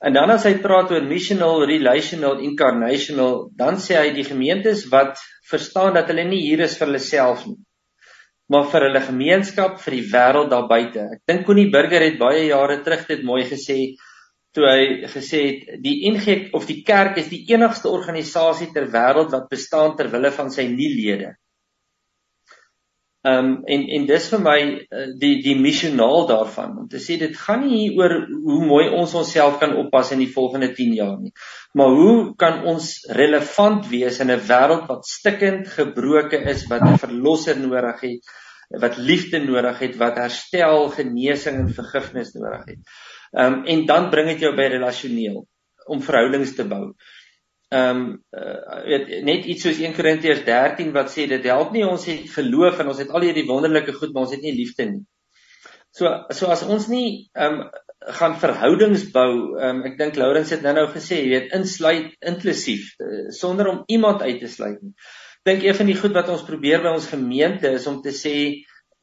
[0.03, 5.21] En dan as hy praat oor missional, relational, incarnational, dan sê hy die gemeentes wat
[5.49, 7.61] verstaan dat hulle nie hier is vir hulle self nie,
[8.51, 11.07] maar vir hulle gemeenskap, vir die wêreld daar buite.
[11.15, 13.79] Ek dink Connie Burger het baie jare terug dit mooi gesê
[14.55, 19.33] toe hy gesê het die NG of die kerk is die enigste organisasie ter wêreld
[19.35, 21.33] wat bestaan ter wille van sy nie lede.
[23.25, 27.15] Ehm um, en en dis vir my uh, die die missionaal daarvan om te sê
[27.17, 30.91] dit gaan nie hier oor hoe mooi ons onsself kan oppas in die volgende 10
[30.93, 31.31] jaar nie.
[31.73, 37.01] Maar hoe kan ons relevant wees in 'n wêreld wat stikkend gebroken is, wat 'n
[37.01, 38.31] verlosser nodig het,
[38.85, 42.95] wat liefde nodig het, wat herstel, genesing en vergifnis nodig het.
[43.33, 45.47] Ehm um, en dan bring dit jou by relasioneel
[45.87, 46.93] om verhoudings te bou
[47.75, 48.03] ehm um,
[48.37, 52.29] uh, weet net iets soos 1 Korintiërs 13 wat sê dit help nie ons het
[52.35, 55.03] geloof en ons het al hierdie wonderlike goed maar ons het nie liefde nie.
[55.95, 57.65] So so as ons nie ehm um,
[58.19, 62.91] gaan verhoudings bou, ehm um, ek dink Laurens het nou-nou gesê, jy weet insluit inklusief
[63.01, 64.93] uh, sonder om iemand uit te sluit nie.
[65.45, 68.35] Dink een van die goed wat ons probeer by ons gemeente is om te sê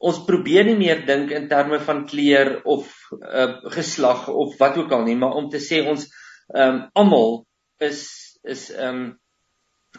[0.03, 4.91] ons probeer nie meer dink in terme van kleur of uh, geslag of wat ook
[4.91, 6.07] al nie, maar om te sê ons
[6.53, 7.41] ehm um, almal
[7.83, 9.11] is is ehm um,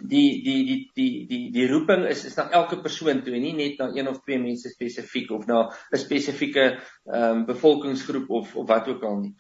[0.01, 3.79] die die die die die die roeping is is na elke persoon toe nie net
[3.79, 8.67] na een of twee mense spesifiek of na 'n spesifieke ehm um, bevolkingsgroep of of
[8.69, 9.35] wat ook al nie.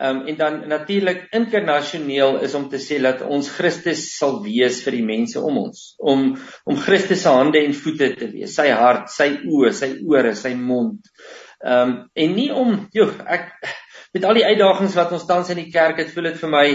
[0.00, 4.82] Ehm um, en dan natuurlik internasioneel is om te sê dat ons Christus sal wees
[4.82, 8.68] vir die mense om ons, om om Christus se hande en voete te wees, sy
[8.68, 11.06] hart, sy oë, sy ore, sy mond.
[11.64, 13.52] Ehm um, en nie om, joh, ek
[14.14, 16.66] met al die uitdagings wat ons tans in die kerk het, voel dit vir my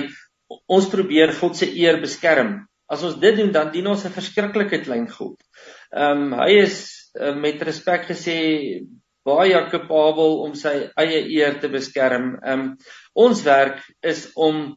[0.50, 2.60] ons probeer God se eer beskerm.
[2.92, 5.36] As ons dit doen, dan dien ons 'n verskriklike klein God.
[5.94, 8.38] Ehm um, hy is uh, met respek gesê
[9.26, 12.36] baie kapabel om sy eie eer te beskerm.
[12.44, 12.78] Ehm um,
[13.16, 14.76] ons werk is om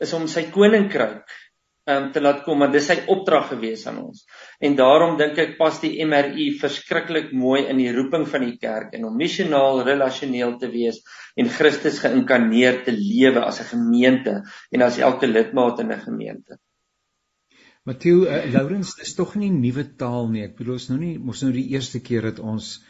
[0.00, 1.26] is om sy koninkryk
[1.92, 4.24] um, te laat kom want dis sy opdrag gewees aan ons.
[4.60, 8.94] En daarom dink ek pas die MRI verskriklik mooi in die roeping van die kerk
[8.96, 11.02] en om missionaal relasioneel te wees
[11.36, 16.58] en Christus geïnkarneer te lewe as 'n gemeente en as elke lidmaat in 'n gemeente.
[17.88, 20.44] Matthew uh, Lawrence, dis tog nie nuwe taal nie.
[20.44, 22.84] Ek bedoel ons nou nie mos nou die eerste keer dat ons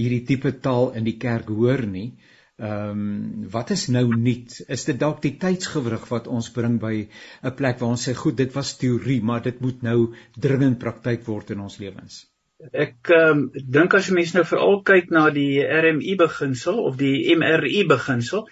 [0.00, 2.16] hierdie tipe taal in die kerk hoor nie.
[2.60, 4.56] Ehm um, wat is nou nuut?
[4.68, 6.96] Is dit dalk die tydsgewrig wat ons bring by
[7.42, 9.98] 'n plek waar ons sê goed, dit was teorie, maar dit moet nou
[10.36, 12.26] dringend praktyk word in ons lewens?
[12.72, 17.86] ek um, dink as mense nou veral kyk na die RMI beginsel of die MRI
[17.88, 18.46] beginsel,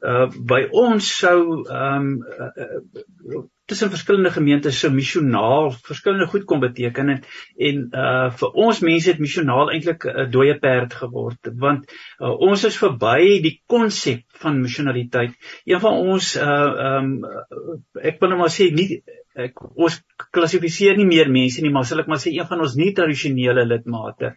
[0.00, 6.60] uh by ons sou ehm um, uh, tussen verskillende gemeentes se missionaal verskillende goed kom
[6.60, 7.20] beteken en
[7.68, 11.84] en uh vir ons mense het missionaal eintlik 'n dooie perd geword want
[12.18, 15.36] uh, ons is verby die konsep van missionaliteit.
[15.64, 16.48] Een van ons uh
[16.86, 19.02] ehm um, ek wil net maar sê nie
[19.34, 20.00] ek ons
[20.34, 23.64] klassifiseer nie meer mense nie, maar sal ek maar sê een van ons nie tradisionele
[23.64, 24.34] lidmate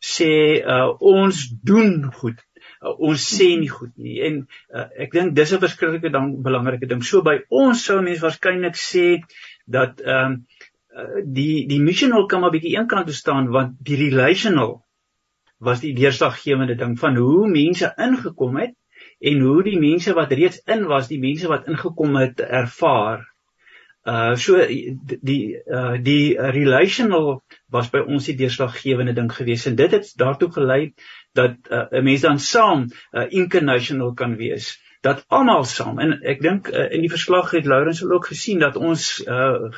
[0.00, 0.32] sê
[0.64, 2.40] uh ons doen goed
[2.82, 4.42] uh, ons sê nie goed nie en
[4.74, 7.02] uh, ek dink dis 'n verskriklike ding belangrike ding.
[7.02, 9.06] So by ons sou mense waarskynlik sê
[9.66, 10.44] dat ehm um,
[10.96, 14.80] uh, die die missional kan maar bietjie eenkant toe staan want die relational
[15.60, 18.76] was die deurslaggewende ding van hoe mense ingekom het
[19.20, 23.26] en hoe die mense wat reeds in was, die mense wat ingekom het ervaar.
[24.04, 24.56] Uh so
[25.20, 30.48] die uh die relational was by ons die deurslaggewende ding gewees en dit het daartoe
[30.52, 30.94] gelei
[31.36, 34.80] dat uh, 'n mens dan saam uh, incarnational kan wees.
[35.00, 35.98] Dat almal saam.
[35.98, 39.68] En ek dink uh, in die verslag het Lourens ook gesien dat ons uh,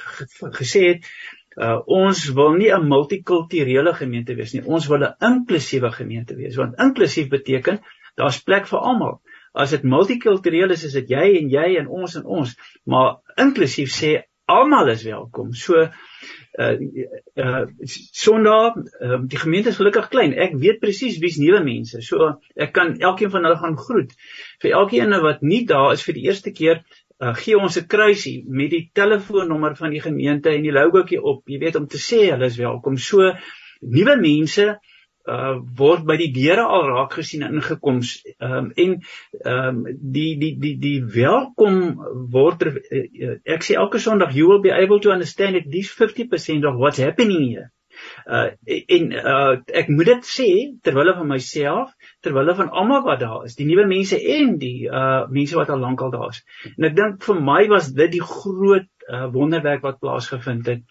[0.61, 1.11] gesê het
[1.56, 4.64] uh, ons wil nie 'n multikulturele gemeente wees nie.
[4.64, 6.56] Ons wil 'n inklusiewe gemeente wees.
[6.56, 7.82] Want inklusief beteken
[8.14, 9.20] daar's plek vir almal
[9.52, 13.92] as dit multikultureel is is dit jy en jy en ons en ons maar inklusief
[13.92, 14.16] sê
[14.52, 15.88] almal is welkom so
[16.58, 16.76] uh
[17.36, 20.34] uh Sondag uh, die gemeente is gelukkig klein.
[20.36, 22.02] Ek weet presies wie's nuwe mense.
[22.04, 24.12] So ek kan elkeen van hulle gaan groet.
[24.60, 26.82] Vir elkeen wat nie daar is vir die eerste keer,
[27.22, 31.48] uh, gee ons 'n kruisie met die telefoonnommer van die gemeente en die logoetjie op.
[31.48, 32.98] Jy weet om te sê hulle is welkom.
[32.98, 33.32] So
[33.80, 34.76] nuwe mense
[35.28, 38.00] uh word by die deure al raak gesien en ingekom
[38.38, 38.96] um, en
[39.44, 39.85] um,
[40.16, 41.78] die die die die welkom
[42.32, 45.94] word uh, uh, ek sê elke sonderdag you will be able to understand at least
[45.98, 47.70] 50% of what's happening here.
[48.26, 48.50] Uh
[48.96, 50.48] en uh ek moet dit sê
[50.82, 51.92] terwyl van myself
[52.24, 55.82] terwyl van almal wat daar is die nuwe mense en die uh mense wat al
[55.82, 56.42] lank al daar is.
[56.76, 60.82] En ek dink vir my was dit die groot uh, wonderwerk wat plaasgevind het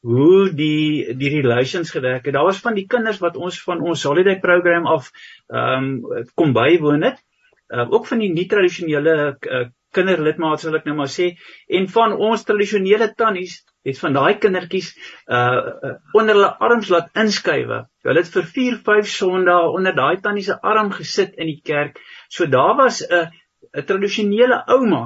[0.00, 2.34] hoe die die relations gewerk het.
[2.34, 5.10] Daar was van die kinders wat ons van ons holiday program af
[5.48, 7.22] ehm um, kom bywoon het.
[7.68, 11.32] Uh, ook van die nie tradisionele uh, kinderlidmaats wil ek nou maar sê
[11.78, 14.92] en van ons tradisionele tannies het van daai kindertjies
[15.30, 17.82] uh onder hulle arms laat inskuiwe.
[18.06, 22.00] Hulle het vir 4, 5 Sondae onder daai tannie se arm gesit in die kerk.
[22.28, 23.30] So daar was 'n
[23.74, 25.04] 'n tradisionele ouma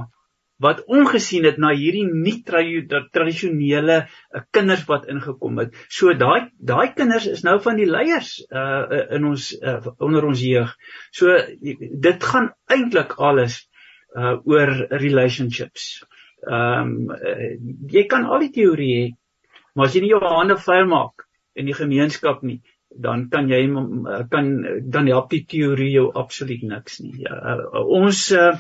[0.61, 5.77] wat omgesien het na hierdie nie tradisionele uh, kinders wat ingekom het.
[5.89, 10.43] So daai daai kinders is nou van die leiers uh in ons uh, onder ons
[10.45, 10.75] jeug.
[11.17, 13.63] So dit gaan eintlik alles
[14.17, 16.05] uh oor relationships.
[16.45, 17.49] Ehm um, uh,
[17.93, 19.09] jy kan al die teorie hê,
[19.75, 23.61] maar as jy nie jou hande vuil maak in die gemeenskap nie, dan kan jy
[24.31, 24.49] kan
[24.91, 27.23] dan help die teorie jou absoluut niks nie.
[27.25, 28.55] Ja, ons uh,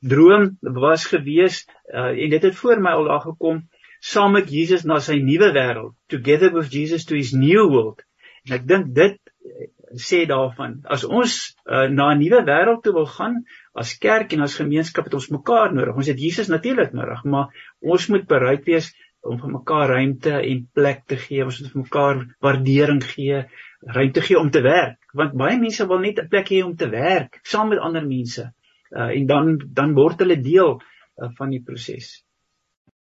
[0.00, 3.62] droom was gewees uh, en dit het voor my al daar gekom
[4.04, 8.02] saam met Jesus na sy nuwe wêreld together with Jesus to his new world.
[8.44, 9.68] En ek dink dit uh,
[10.00, 11.32] sê daarvan as ons
[11.64, 13.40] uh, na 'n nuwe wêreld toe wil gaan
[13.72, 15.96] as kerk en as gemeenskap het ons mekaar nodig.
[15.96, 18.92] Ons het Jesus natuurlik nodig maar ons moet bereid wees
[19.24, 21.44] om vir mekaar ruimte en plek te gee.
[21.44, 23.44] Ons moet vir mekaar waardering gee
[23.84, 24.98] ruimte gee om te werk.
[25.12, 28.50] Want baie mense wil net 'n plek hê om te werk saam met ander mense
[28.94, 32.22] uh, en dan dan word hulle deel uh, van die proses.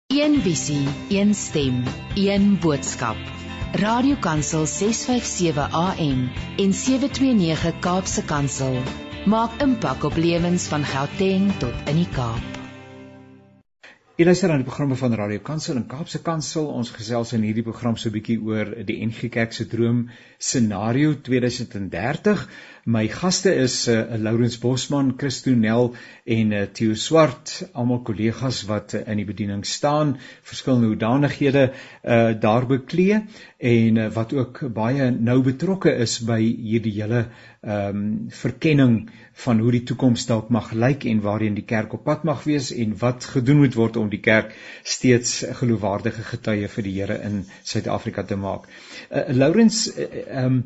[0.08, 1.82] Een visie, een stem,
[2.16, 3.18] een boodskap.
[3.72, 8.78] Radiokansel 657 AM en 729 Kaapse Kansel
[9.28, 12.56] maak impak op lewens van Gauteng tot in die Kaap.
[14.18, 16.64] Jy luister aan die programme van Radio Kansel en Kaapse Kansel.
[16.74, 21.12] Ons gesels in hierdie program so 'n bietjie oor die NG Kerk se droom scenario
[21.28, 22.48] 2030.
[22.88, 25.90] My gaste is uh, Lourens Bosman, Christo Nel
[26.24, 32.30] en uh, Theo Swart, almal kollegas wat uh, in die bediening staan, verskillende hoedanighede uh,
[32.40, 33.20] daar beklee
[33.58, 37.26] en uh, wat ook baie nou betrokke is by hierdie hele
[37.58, 39.08] ehm um, verkenning
[39.42, 42.68] van hoe die toekoms dalk mag lyk en waarheen die kerk op pad mag wees
[42.70, 44.52] en wat gedoen moet word om die kerk
[44.86, 48.68] steeds geloofwaardige getuie vir die Here in Suid-Afrika te maak.
[49.10, 50.62] Uh, Lourens ehm uh, um,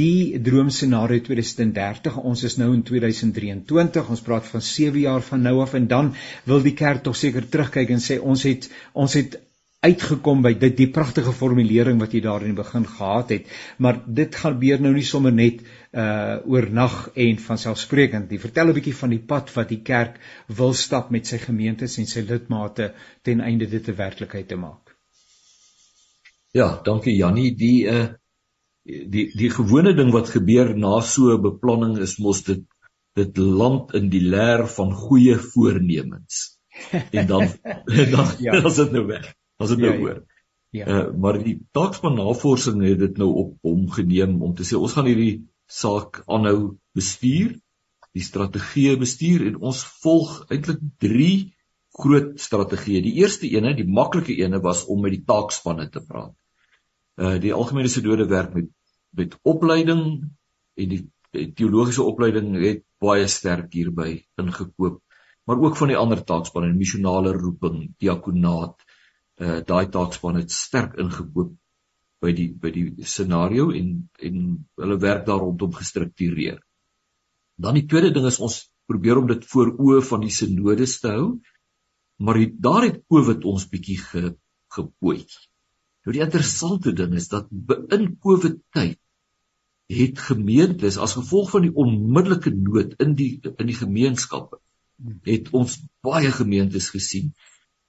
[0.00, 1.20] die droomscenario
[1.54, 5.86] 2030 ons is nou in 2023 ons praat van 7 jaar van nou af en
[5.86, 6.12] dan
[6.44, 9.40] wil die kerk tog seker terugkyk en sê ons het ons het
[9.82, 13.48] uitgekom by dit die pragtige formulering wat jy daar in die begin gehad het.
[13.82, 18.70] Maar dit gaan gebeur nou nie sommer net uh oornag en van selfsprekend jy vertel
[18.70, 20.20] 'n bietjie van die pad wat die kerk
[20.60, 24.94] wil stap met sy gemeentes en sy lidmate ten einde dit 'n werklikheid te maak.
[26.52, 27.54] Ja dankie Jannie.
[27.56, 28.06] Die uh
[28.84, 32.64] die die gewone ding wat gebeur na so 'n beplanning is mos dit
[33.14, 36.58] dit land in die leer van goeie voornemens.
[37.12, 37.48] En dan
[38.14, 38.52] dan ja.
[38.52, 39.34] dan is dit nou weg.
[39.56, 40.04] Dan is dit nou ja, ja.
[40.04, 40.20] oor.
[40.72, 40.86] Ja.
[40.88, 44.92] Uh, maar die taakspan navorsing het dit nou op hom geneem om te sê ons
[44.96, 47.58] gaan hierdie saak aanhou bestuur,
[48.16, 51.52] die strategie bestuur en ons volg eintlik 3
[51.92, 53.02] groot strategieë.
[53.04, 56.32] Die eerste ene, die maklike ene was om met die taakspanne te praat.
[57.20, 58.70] Uh die algemene sinode werk met
[59.12, 60.04] met opleiding
[60.80, 61.02] en die,
[61.36, 65.02] die teologiese opleiding het baie sterk hierby ingekoop,
[65.44, 68.80] maar ook van die ander taakspanne, missionale roeping, diakonaat,
[69.42, 71.52] uh daai taakspan het sterk ingekoop
[72.22, 74.42] by die by die scenario en en
[74.80, 76.60] hulle werk daar rondom gestruktureer.
[77.58, 81.12] Dan die tweede ding is ons probeer om dit voor oë van die sinodes te
[81.16, 81.26] hou.
[82.22, 84.34] Maar die, daar het Covid ons bietjie ge,
[84.76, 85.24] gepooi.
[86.02, 87.48] Nou die interessante ding is dat
[87.94, 88.98] in Covid tyd
[89.92, 94.58] het gemeentes as gevolg van die onmiddellike nood in die in die gemeenskappe
[95.26, 97.32] het ons baie gemeentes gesien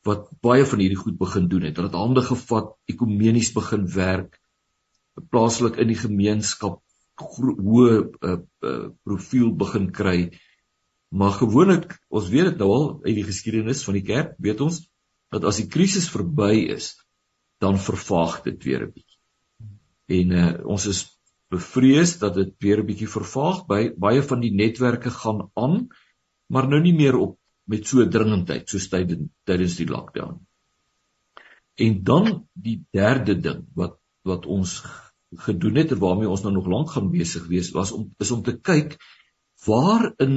[0.07, 1.77] wat baie van hierdie goed begin doen het.
[1.79, 4.35] Hulle het hande gevat, ekumenies begin werk,
[5.31, 6.81] plaaslik in die gemeenskap
[7.21, 8.33] hoë uh,
[8.65, 10.17] uh, profiel begin kry.
[11.13, 14.81] Maar gewoonlik, ons weet dit nou al uit die geskiedenis van die kerk, weet ons
[15.33, 16.95] dat as die krisis verby is,
[17.63, 19.19] dan vervaag dit weer 'n bietjie.
[20.19, 21.03] En uh, ons is
[21.53, 23.65] bevrees dat dit weer 'n bietjie vervaag.
[23.69, 25.87] By baie van die netwerke gaan aan,
[26.51, 27.37] maar nou nie meer op
[27.71, 30.41] met so dringendheid soos tydens tydens die lockdown.
[31.79, 34.81] En dan die derde ding wat wat ons
[35.45, 38.43] gedoen het en waarmee ons nou nog lank gaan besig wees was om is om
[38.43, 38.97] te kyk
[39.65, 40.35] waar in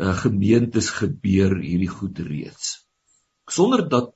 [0.00, 2.86] uh, gemeentes gebeur hierdie goed reeds.
[3.48, 4.14] Sonder dat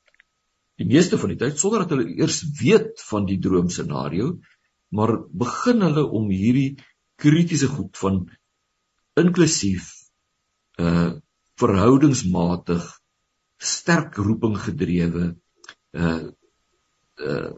[0.81, 4.39] die meeste van die tyd sonder dat hulle eers weet van die droomscenario,
[4.95, 6.75] maar begin hulle om hierdie
[7.21, 8.25] kritiese goed van
[9.21, 9.93] inklusief
[10.83, 11.13] uh
[11.55, 12.83] verhoudingsmatig
[13.63, 15.37] sterk roeping gedrewe
[15.95, 16.25] uh
[17.23, 17.53] uh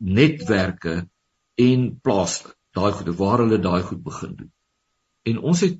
[0.00, 0.94] netwerke
[1.60, 4.52] en plaaslik daai goede waar hulle daai goed begin doen.
[5.28, 5.78] En ons het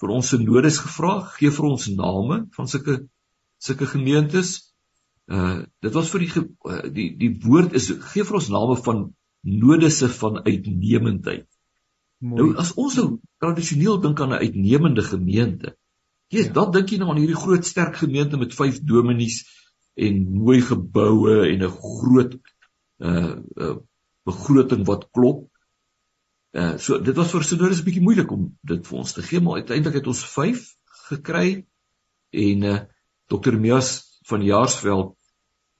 [0.00, 2.98] vir ons synodes gevra, gee vir ons name van sulke
[3.58, 4.67] sulke gemeentes.
[5.28, 9.04] Uh dit was vir die uh, die die woord is gee vir ons name van
[9.44, 11.46] nodese van uitnemendheid.
[12.18, 12.38] Mooi.
[12.40, 15.76] Nou as ons nou tradisioneel dink aan 'n uitnemende gemeente,
[16.28, 19.46] Ja, yes, dan dink jy nou aan hierdie groot sterk gemeente met 5 dominees
[19.96, 22.34] en mooi geboue en 'n groot
[23.00, 23.76] uh, uh
[24.28, 25.46] begroting wat klop.
[26.52, 29.40] Uh so dit was vir studente 'n bietjie moeilik om dit vir ons te gee,
[29.40, 30.66] maar uiteindelik het ons 5
[31.08, 31.64] gekry
[32.30, 32.78] en uh
[33.32, 33.56] Dr.
[33.56, 35.16] Mias van Jaarsveld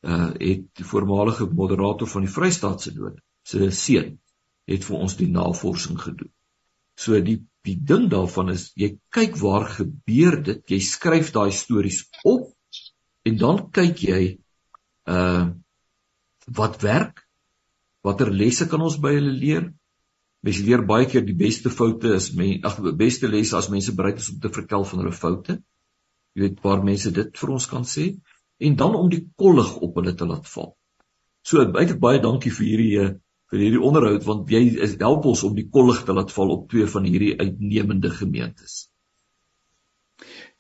[0.07, 4.19] uh het die voormalige moderator van die Vrystaatse Nood se seun
[4.69, 6.31] het vir ons die navorsing gedoen.
[6.99, 12.05] So die die ding daarvan is jy kyk waar gebeur dit, jy skryf daai stories
[12.25, 12.53] op
[13.29, 14.23] en dan kyk jy
[15.09, 15.49] uh
[16.49, 17.27] wat werk?
[18.07, 19.67] Watter lesse kan ons by hulle leer?
[20.47, 24.23] Mense leer baie keer die beste foute is men ag beste lesse as mense bereid
[24.23, 25.59] is om te vertel van hulle foute.
[26.33, 28.13] Jy weet waar mense dit vir ons kan sê
[28.59, 30.75] en dan om die kollig op hulle te laat val.
[31.47, 33.11] So baie baie dankie vir hierdie uh,
[33.53, 36.67] vir hierdie onderhoud want jy is help ons om die kollig te laat val op
[36.73, 38.89] twee van hierdie uitnemende gemeentes.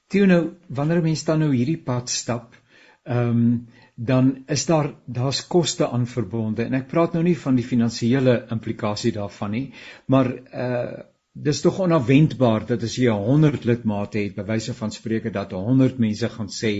[0.09, 2.55] Toe nou wanneer mense dan nou hierdie pad stap,
[3.05, 3.51] ehm um,
[3.99, 8.35] dan is daar daar's koste aan verbonde en ek praat nou nie van die finansiële
[8.55, 9.65] implikasie daarvan nie,
[10.07, 10.35] maar
[10.65, 11.07] uh
[11.39, 16.01] dis tog onverwendbaar dat as jy 100 lidmate het, by wyse van spreuke dat 100
[16.03, 16.73] mense gaan sê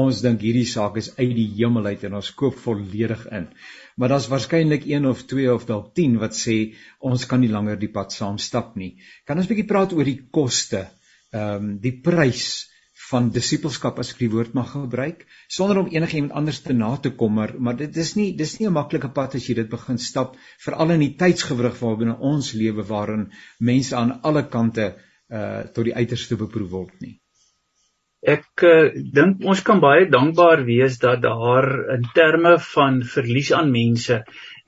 [0.00, 3.48] ons dink hierdie saak is uit die hemel uit en ons koop volledig in.
[3.96, 6.56] Maar daar's waarskynlik 1 of 2 of dalk 10 wat sê
[6.98, 8.96] ons kan nie langer die pad saam stap nie.
[9.26, 10.86] Kan ons 'n bietjie praat oor die koste,
[11.32, 12.48] ehm um, die prys
[13.10, 15.24] van disippelskap as ek die woord mag gebruik
[15.56, 18.68] sonder om enigiemand anders te na te kom maar, maar dit is nie dis nie
[18.68, 22.86] 'n maklike pad as jy dit begin stap veral in die tydsgewrig waarbinne ons lewe
[22.92, 23.26] waarin
[23.58, 24.94] mense aan alle kante
[25.40, 27.18] uh tot die uiterste beproef word nie
[28.24, 33.68] Ek uh, dink ons kan baie dankbaar wees dat daar in terme van verlies aan
[33.72, 34.22] mense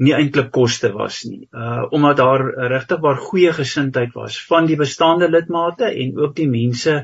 [0.05, 1.47] nie eintlik koste was nie.
[1.57, 6.51] Uh omdat daar regtig baie goeie gesindheid was van die bestaande lidmate en ook die
[6.51, 6.99] mense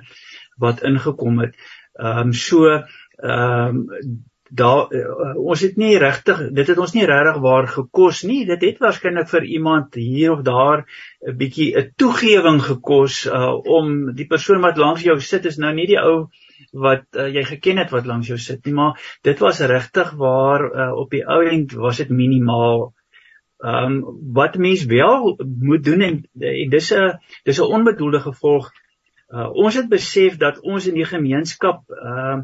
[0.61, 1.57] wat ingekom het.
[1.97, 4.21] Ehm um, so ehm um,
[4.53, 8.43] daar uh, ons het nie regtig dit het ons nie regtig waar gekos nie.
[8.45, 10.85] Dit het waarskynlik vir iemand hier of daar
[11.25, 15.73] 'n bietjie 'n toegewing gekos uh om die persoon wat langs jou sit is nou
[15.73, 16.29] nie die ou
[16.71, 20.65] wat uh, jy geken het wat langs jou sit nie, maar dit was regtig waar
[20.65, 22.93] uh, op die ou end was dit minimaal
[23.63, 28.73] Ehm um, wat mens wel moet doen en, en dis 'n dis 'n onbedoelde gevolg.
[29.29, 32.41] Uh, ons het besef dat ons in die gemeenskap ehm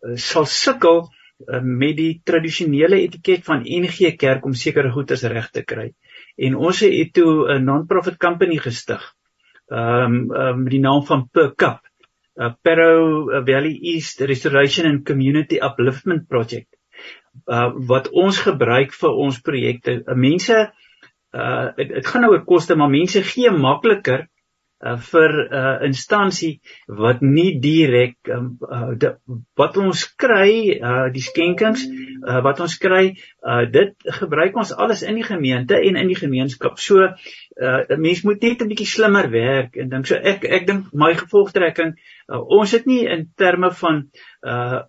[0.00, 5.50] uh, sal sukkel uh, met die tradisionele etiket van NG Kerk om sekere goederes reg
[5.50, 5.92] te kry.
[6.36, 9.14] En ons het toe 'n non-profit company gestig.
[9.68, 11.91] Ehm um, um, met die naam van PCAP.
[12.38, 16.70] Uh, Pero Valley East Restoration and Community Upliftment Project
[17.48, 20.00] uh, wat ons gebruik vir ons projekte.
[20.06, 20.62] Uh, mense
[21.32, 24.26] uh dit gaan nou oor koste, maar mense gee makliker
[24.82, 29.12] uh vir 'n uh, instansie wat nie direk um, uh,
[29.56, 33.14] wat ons kry uh die skenkings uh wat ons kry
[33.46, 36.78] uh dit gebruik ons alles in die gemeente en in die gemeenskap.
[36.78, 40.92] So uh mense moet net 'n bietjie slimmer werk en dink so ek ek dink
[40.92, 41.94] my gevolgtrekking
[42.28, 44.08] uh, ons het nie in terme van
[44.42, 44.82] uh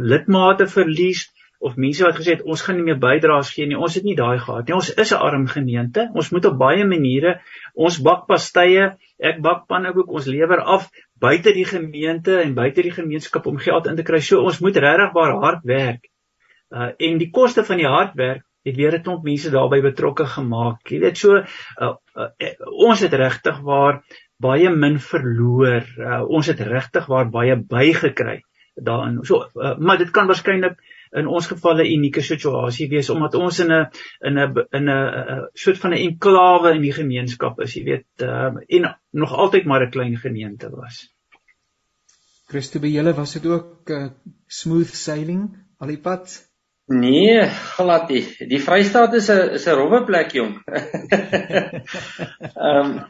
[0.00, 1.26] lidmate verlies
[1.60, 3.76] of mense wat gesê het ons gaan nie meer bydraes gee nie.
[3.76, 4.74] Ons het nie daai gehad nie.
[4.74, 6.08] Ons is 'n arm gemeente.
[6.14, 7.40] Ons moet op baie maniere
[7.74, 10.88] ons bak pastye, ek bak pannekoek, ons lewer af
[11.20, 14.20] buite die gemeente en buite die gemeenskap om geld in te kry.
[14.20, 16.08] So ons moet regtig baie hard werk.
[16.72, 20.26] Uh en die koste van die hard werk het weer 'n klomp mense daarbey betrokke
[20.26, 20.88] gemaak.
[20.88, 21.44] Jy weet so uh,
[22.16, 22.54] uh, uh,
[22.88, 24.02] ons het regtig waar
[24.40, 25.84] baie min verloor.
[25.98, 28.40] Uh, ons het regtig waar baie bygekry
[28.74, 29.20] daarin.
[29.24, 30.80] So uh, maar dit kan waarskynlik
[31.12, 33.86] in ons geval 'n unieke situasie wees omdat ons in 'n
[34.20, 38.54] in 'n in 'n soort van 'n enklawe in die gemeenskap is, jy weet, uh,
[38.68, 41.08] en nog altyd maar 'n klein gemeente was.
[42.46, 44.06] Christo by julle was dit ook uh,
[44.46, 46.50] smooth sailing al die pad?
[46.90, 47.44] Nee,
[47.76, 48.24] glad nie.
[48.50, 50.58] Die Vrystaat is 'n is 'n rowwe plek jong.
[52.66, 53.06] Ehm um,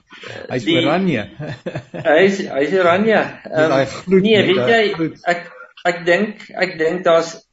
[0.51, 1.25] hy's oranje.
[2.11, 3.23] hy's hy's oranje.
[3.49, 3.73] Um,
[4.21, 5.49] nee, weet jy ek
[5.85, 7.50] ek dink ek dink daar's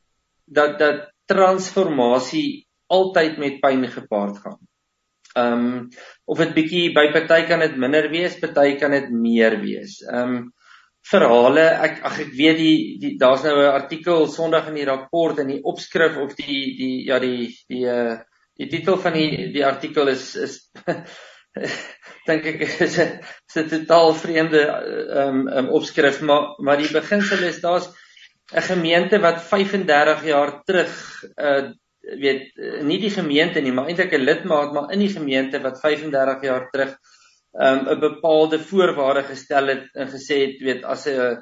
[0.48, 4.60] dat dat transformasie altyd met pyn gepaard gaan.
[5.38, 5.90] Ehm um,
[6.26, 10.00] of dit bietjie by party kan dit minder wees, party kan dit meer wees.
[10.08, 10.46] Ehm um,
[11.08, 15.40] verhale, ek ag ek weet die, die daar's nou 'n artikel Sondag in die rapport
[15.40, 18.18] in die opskrif of die die ja die die uh
[18.58, 20.72] die titel van die die artikel is is
[22.28, 26.92] dink ek is 'n is 'n totaal vreemde ehm um, um, opskrif maar maar die
[26.92, 27.88] beginsel is daar's
[28.54, 30.96] 'n gemeente wat 35 jaar terug
[31.36, 31.68] uh
[32.08, 32.56] weet
[32.88, 36.70] nie die gemeente nie, maar eintlik 'n lidmaat maar in die gemeente wat 35 jaar
[36.72, 36.96] terug
[37.52, 41.38] um 'n bepaalde voorwaarde gestel het en gesê het weet as 'n uh,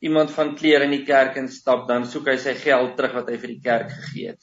[0.00, 3.36] iemand van klere in die kerk instap dan soek hy sy geld terug wat hy
[3.36, 4.40] vir die kerk gegee het.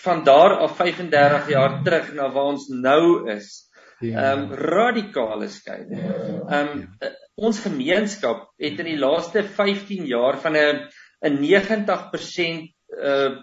[0.00, 3.68] Van daar af 35 jaar terug na waar ons nou is.
[4.00, 4.32] Ja.
[4.32, 6.00] Um radikale skeiding.
[6.48, 7.12] Um ja.
[7.36, 10.88] ons gemeenskap het in die laaste 15 jaar van 'n
[11.22, 12.70] 'n 90%
[13.02, 13.36] uh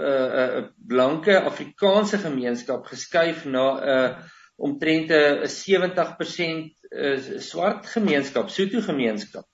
[0.00, 4.10] uh blanke Afrikaanse gemeenskap geskuif na 'n uh,
[4.56, 9.44] omtrent 'n 70% uh, swart gemeenskap, Sotho gemeenskap.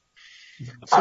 [0.88, 1.00] So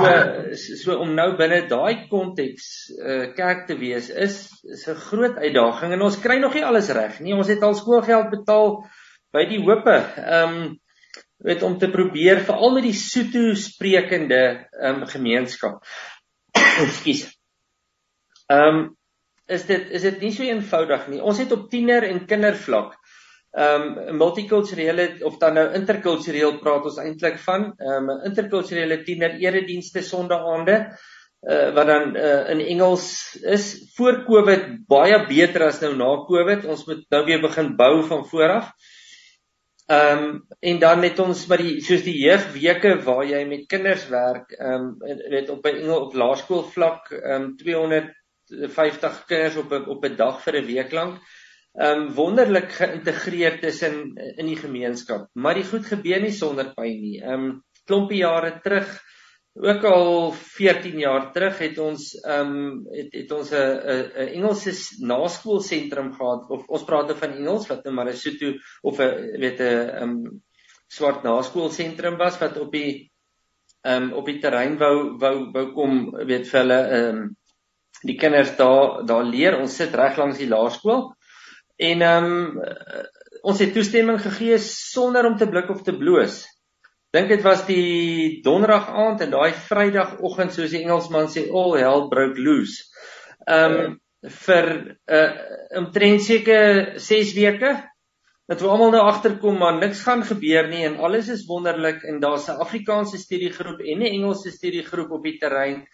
[0.84, 2.66] so om nou binne daai konteks
[3.00, 6.90] uh kerk te wees is is 'n groot uitdaging en ons kry nog nie alles
[6.90, 7.34] reg nie.
[7.34, 8.84] Ons het al skoolgeld betaal
[9.32, 9.96] by die hope.
[10.40, 10.76] Um
[11.46, 15.80] weet om te probeer veral met die Sotho sprekende um gemeenskap.
[16.84, 17.26] Ekskuus.
[18.52, 18.86] Ehm um,
[19.46, 21.22] is dit is dit nie so eenvoudig nie.
[21.22, 22.96] Ons het op tiener en kindervlak
[23.56, 29.38] ehm um, multikulturele of dan nou interkultureel praat ons eintlik van ehm um, interkulturele tiener
[29.44, 33.08] eredienste sonnaande uh, wat dan uh, in Engels
[33.42, 36.66] is voor Covid baie beter as nou na Covid.
[36.66, 38.70] Ons moet nou weer begin bou van voor af.
[38.74, 38.95] Ehm
[39.88, 44.52] um, en dan het ons by die soos die jeugweke waar jy met kinders werk,
[44.58, 50.06] ehm um, weet op by Engel op laerskool vlak ehm um, 250 kinders op op
[50.06, 51.20] 'n dag vir 'n week lank.
[51.76, 55.30] Ehm um, wonderlik geïntegreer tussen in die gemeenskap.
[55.34, 57.22] Maar die goed gebeur nie sonder pyn nie.
[57.22, 59.02] Ehm um, klompie jare terug
[59.56, 64.74] ook al 14 jaar terug het ons ehm um, het, het ons 'n 'n Engelse
[65.00, 66.50] naskoolsentrum gehad.
[66.50, 68.52] Of ons praat nou van Engels wat nou maar 'n Sotho
[68.82, 70.44] of 'n weet 'n ehm um,
[70.88, 73.12] swart naskoolsentrum was wat op die
[73.82, 77.36] ehm um, op die terrein wou wou wou kom weet vir hulle ehm um,
[78.04, 79.60] die kinders daar daar leer.
[79.60, 81.16] Ons sit reg langs die laerskool.
[81.78, 82.62] En ehm um,
[83.42, 86.44] ons het toestemming gegee sonder om te blik of te bloos
[87.16, 92.08] dink dit was die donderdag aand en daai vrydagoggend soos die Engelsman sê all hell
[92.12, 92.84] broke loose.
[93.48, 94.00] Um
[94.46, 95.34] vir 'n uh,
[95.82, 97.76] omtrent seker 6 weke
[98.50, 102.20] dat we almal nou agterkom maar niks gaan gebeur nie en alles is wonderlik en
[102.20, 105.86] daar's 'n Afrikaanse studiegroep en 'n Engelse studiegroep op die terrein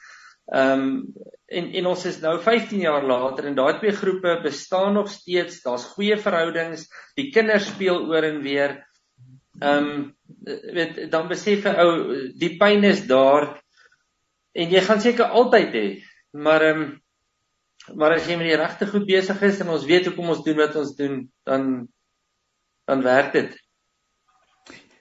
[0.52, 1.14] Ehm um,
[1.52, 5.62] en en ons is nou 15 jaar later en daai twee groepe bestaan nog steeds.
[5.64, 6.88] Daar's goeie verhoudings.
[7.16, 8.74] Die kinders speel oor en weer.
[9.62, 10.16] Ehm um,
[10.74, 11.92] weet dan besef 'n ou
[12.44, 13.62] die pyn is daar
[14.58, 15.88] en jy gaan seker altyd hê.
[16.32, 17.02] Maar ehm um,
[17.96, 20.60] maar as jy met die regte goed besig is en ons weet hoekom ons doen
[20.62, 21.18] wat ons doen,
[21.50, 21.88] dan
[22.90, 23.58] dan werk dit.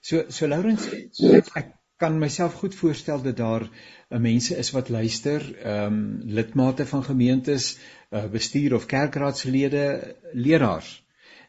[0.01, 4.89] So so Laurens, ek, ek kan myself goed voorstel dat daar uh, mense is wat
[4.89, 7.79] luister, ehm um, lidmate van gemeentes,
[8.11, 10.99] uh, bestuur of kerkraadslede, leraars.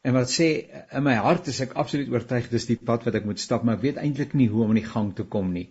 [0.02, 0.47] En wat sê
[0.97, 3.78] in my hart is ek absoluut oortuig dis die pad wat ek moet stap, maar
[3.78, 5.68] ek weet eintlik nie hoe om in die gang te kom nie.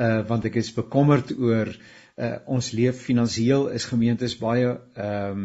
[0.00, 1.68] Uh want ek is bekommerd oor
[2.16, 5.44] uh ons leef finansiëel is gemeentes baie ehm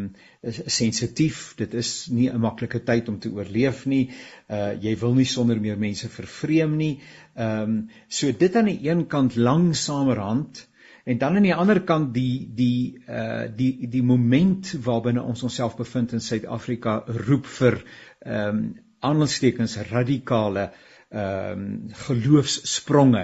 [0.72, 1.42] sensitief.
[1.60, 4.06] Dit is nie 'n maklike tyd om te oorleef nie.
[4.48, 6.94] Uh jy wil nie sonder meer mense vervreem nie.
[7.36, 7.78] Ehm um,
[8.08, 10.66] so dit aan die een kant langsamerhand
[11.04, 15.76] en dan aan die ander kant die die uh die die moment waarbinne ons onsself
[15.76, 17.82] bevind in Suid-Afrika roep vir
[18.20, 18.62] ehm um,
[19.00, 20.70] aanstekens radikale
[21.08, 23.22] ehm um, geloofsspronge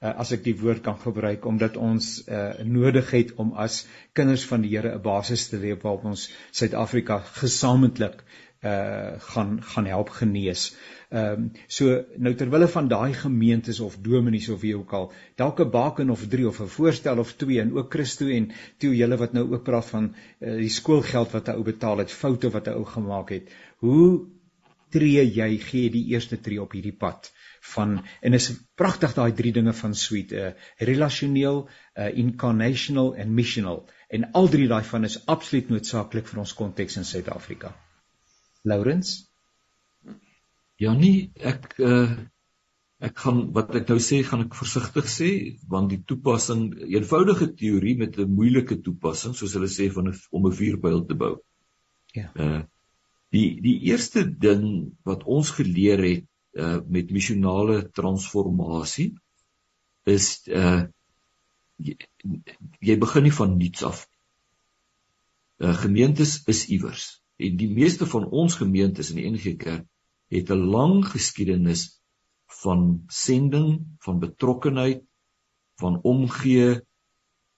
[0.00, 3.84] uh, as ek die woord kan gebruik omdat ons uh, nodig het om as
[4.18, 8.24] kinders van die Here 'n basis te hê waarop ons Suid-Afrika gesamentlik
[8.58, 10.74] uh gaan gaan help genees.
[11.10, 15.60] Ehm um, so nou terwille van daai gemeentes of dominees of wie ook al, dalk
[15.60, 19.16] 'n baken of 3 of 'n voorstel of 2 en ook Christo en toe julle
[19.16, 22.66] wat nou ook praat van uh, die skoolgeld wat 'n ou betaal het, foute wat
[22.66, 23.54] 'n ou gemaak het.
[23.78, 24.26] Hoe
[24.90, 27.32] tree jy gee die eerste tree op hierdie pad?
[27.60, 30.50] van en is pragtig daai drie dinge van sweet uh
[30.90, 31.66] relationeel,
[31.96, 36.96] uh incarnational en missional en al drie daai van is absoluut noodsaaklik vir ons konteks
[36.96, 37.74] in Suid-Afrika.
[38.62, 39.14] Laurens?
[40.78, 42.08] Ja nee, ek uh
[42.98, 45.28] ek gaan wat ek nou sê gaan ek versigtig sê
[45.70, 50.46] want die toepassing eenvoudige teorie met 'n moeilike toepassing soos hulle sê van 'n om
[50.46, 51.36] 'n vuurpyl te bou.
[52.14, 52.32] Ja.
[52.34, 52.62] Uh
[53.34, 56.26] die die eerste ding wat ons geleer het
[56.58, 59.12] uh met missionale transformasie
[60.08, 60.86] is uh
[61.76, 61.94] jy,
[62.80, 64.06] jy begin nie van niets af.
[65.60, 69.86] Uh gemeentes is iewers en die meeste van ons gemeentes in die NG Kerk
[70.32, 72.00] het 'n lang geskiedenis
[72.62, 75.04] van sending, van betrokkenheid,
[75.76, 76.80] van omgee.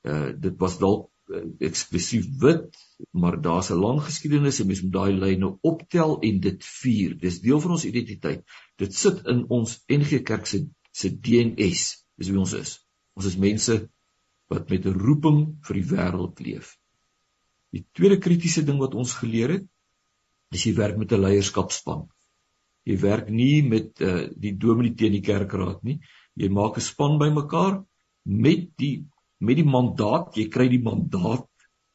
[0.03, 1.11] Uh dit was dalk
[1.59, 2.77] eksklusief wit,
[3.13, 7.17] maar daar's 'n lang geskiedenis en mens moet daai lyne optel en dit vier.
[7.19, 8.45] Dis deel van ons identiteit.
[8.77, 11.83] Dit sit in ons NG Kerk se se DNS.
[12.19, 12.79] Dis wie ons is.
[13.15, 13.89] Ons is mense
[14.49, 16.77] wat met 'n roeping vir die wêreld leef.
[17.71, 19.67] Die tweede kritiese ding wat ons geleer het,
[20.51, 22.09] is jy werk met 'n leierskapspan.
[22.85, 26.01] Jy werk nie met uh, die dominee teen die kerkraad nie.
[26.35, 27.85] Jy maak 'n span bymekaar
[28.25, 29.07] met die
[29.41, 31.49] met die mandaat, jy kry die mandaat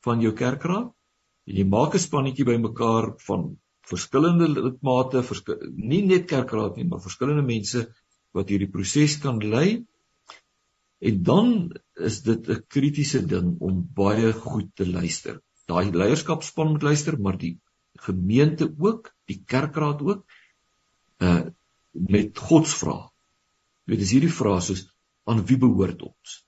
[0.05, 0.91] van jou kerkraad
[1.45, 7.03] en jy maak 'n spannetjie bymekaar van verskillende lidmate, verskil, nie net kerkraad nie, maar
[7.03, 7.85] verskillende mense
[8.33, 9.85] wat hierdie proses kan lei.
[11.05, 11.49] En dan
[11.95, 15.41] is dit 'n kritiese ding om baie goed te luister.
[15.67, 17.59] Daai leierskapspan moet luister, maar die
[17.95, 20.25] gemeente ook, die kerkraad ook
[21.21, 21.45] uh
[21.95, 23.07] met God se vrae.
[23.87, 24.81] Dit is hierdie vrae soos
[25.23, 26.45] aan wie behoort ons?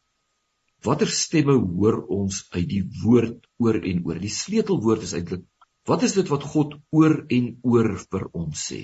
[0.86, 4.19] Watter stemme hoor ons uit die woord oor en oor?
[4.21, 5.45] Die sleutelwoord is eintlik
[5.88, 8.82] wat is dit wat God oor en oor vir ons sê?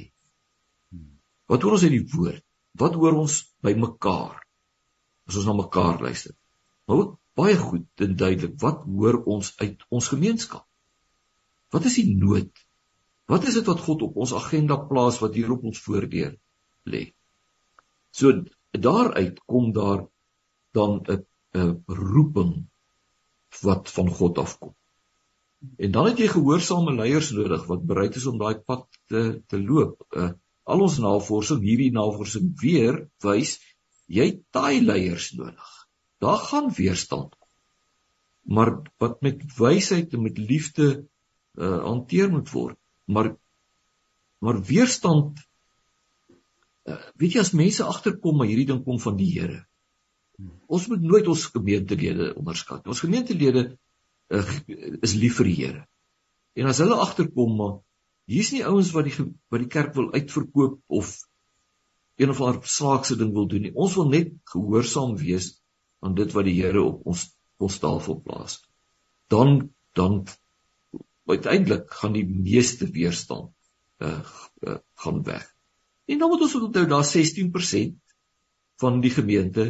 [1.51, 2.43] Wat hoor ons uit die woord?
[2.79, 4.39] Wat hoor ons by mekaar?
[5.27, 6.33] As ons na mekaar luister.
[6.87, 10.65] Maar ook baie goed en duidelik, wat hoor ons uit ons gemeenskap?
[11.73, 12.51] Wat is die nood?
[13.29, 16.35] Wat is dit wat God op ons agenda plaas wat hier op ons voordeur
[16.89, 17.03] lê?
[18.13, 18.31] So
[18.71, 20.07] daaruit kom daar
[20.73, 22.54] dan 'n 'n roeping
[23.62, 24.74] wat van God afkom.
[25.78, 29.60] En dan het jy gehoorsame leiers nodig wat bereid is om daai pad te te
[29.60, 30.01] loop.
[30.12, 30.32] Uh,
[30.64, 33.58] al ons navorsing, hierdie navorsing weer wys
[34.08, 35.72] jy taai leiers nodig.
[36.24, 37.49] Daar gaan weerstand kom.
[38.43, 41.08] Maar wat met wysheid en met liefde
[41.54, 42.80] uh hanteer moet word.
[43.06, 43.36] Maar
[44.43, 45.39] maar weerstand
[46.84, 49.64] uh, weet jy as mense agterkom maar hierdie ding kom van die Here.
[50.67, 52.88] Ons moet nooit ons gemeentelede onderskat.
[52.89, 53.65] Ons gemeentelede
[54.34, 54.45] uh,
[55.05, 55.84] is lief vir die Here.
[56.57, 57.75] En as hulle agterkom maar
[58.29, 61.13] hier's nie ouens wat die wat die kerk wil uitverkoop of
[62.21, 63.73] een of ander saakse ding wil doen nie.
[63.73, 65.53] Ons wil net gehoorsaam wees
[66.03, 67.27] aan dit wat die Here op ons
[67.63, 68.59] ons tafel plaas.
[69.31, 70.23] Dan dan
[71.29, 73.53] uiteindelik gaan die meeste weerstand
[74.01, 74.19] uh,
[74.65, 75.45] uh gaan weg.
[76.05, 77.93] En dan moet ons onthou daar 16%
[78.81, 79.65] van die gemeente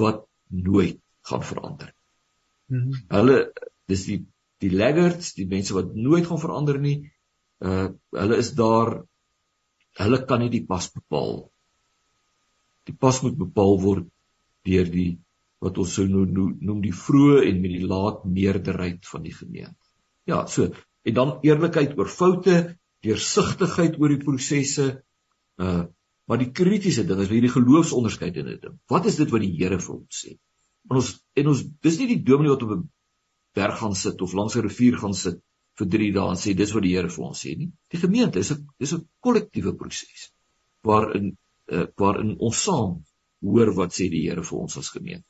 [0.00, 0.98] wat nooit
[1.28, 1.92] gaan verander.
[2.70, 2.92] Hmm.
[3.12, 3.38] Hulle
[3.90, 4.20] dis die
[4.60, 6.98] die laggards, die mense wat nooit gaan verander nie.
[7.64, 9.00] Uh hulle is daar
[10.00, 11.48] hulle kan nie die pas bepaal.
[12.88, 14.08] Die pas moet bepaal word
[14.68, 15.10] deur die
[15.60, 19.76] wat ons sou noem, noem die vroeë en met die laat meerderheid van die gemeente.
[20.28, 20.70] Ja, so
[21.04, 24.90] en dan eerlikheid oor foute, deursigtigheid oor die prosesse.
[25.60, 25.88] Uh
[26.30, 28.78] maar die kritiese ding is wie die geloofsonderskeidende ding.
[28.92, 30.36] Wat is dit wat die Here vir ons sê?
[30.86, 31.08] En ons
[31.42, 32.84] en ons dis nie die dominee wat op 'n
[33.58, 35.40] berg gaan sit of langs 'n rivier gaan sit
[35.80, 37.72] vir 3 dae en sê dis wat die Here vir ons sê nie.
[37.90, 40.30] Die gemeente is 'n dis 'n kollektiewe proses
[40.86, 41.36] waarin
[41.72, 43.02] uh, waarin ons saam
[43.42, 45.26] hoor wat sê die Here vir ons as gemeente.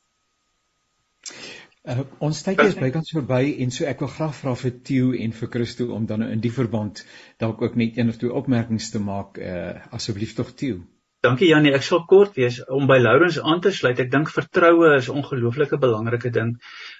[1.88, 5.30] Uh, ons tyd is bykans verby en so ek wil graag vra vir Theo en
[5.32, 7.00] vir Christo om dan in die verband
[7.40, 10.82] dalk ook net een of twee opmerkings te maak uh asseblief tog Theo.
[11.24, 13.98] Dankie Janie, ek sal kort wees om by Lourens aan te sluit.
[14.00, 16.52] Ek dink vertroue is 'n ongelooflike belangrike ding.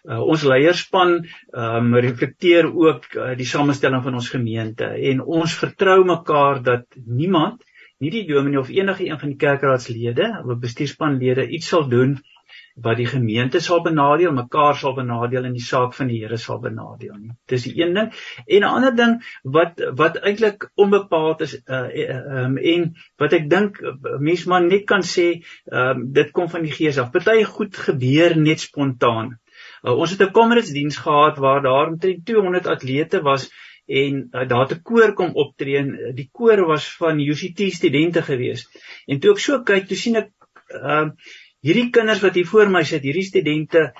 [0.09, 1.15] Uh, ons leierspan
[1.53, 7.61] um, reflekteer ook uh, die samestelling van ons gemeente en ons vertrou mekaar dat niemand,
[8.01, 12.17] nie die dominee of enige een van die kerkraadslede of bestuurspanlede iets sal doen
[12.83, 16.61] wat die gemeente sal benadeel, mekaar sal benadeel en die saak van die Here sal
[16.63, 17.35] benadeel nie.
[17.49, 18.11] Dis die een ding.
[18.47, 21.87] En 'n ander ding wat wat eintlik onbepaald is uh,
[22.45, 23.81] um, en wat ek dink
[24.19, 27.13] mense maar net kan sê, um, dit kom van die Gees af.
[27.13, 29.39] Party goed gebeur net spontaan.
[29.83, 33.51] Uh, ons het 'n kommerdiens gehad waar daar omtrent 200 atlete was
[33.87, 38.23] en uh, daar het 'n koor kom optree en die koor was van UCT studente
[38.23, 38.69] gewees.
[39.07, 40.31] En toe ek so kyk, toe sien ek
[40.71, 41.11] ehm uh,
[41.65, 43.91] hierdie kinders wat hier voor my sit, hierdie studente,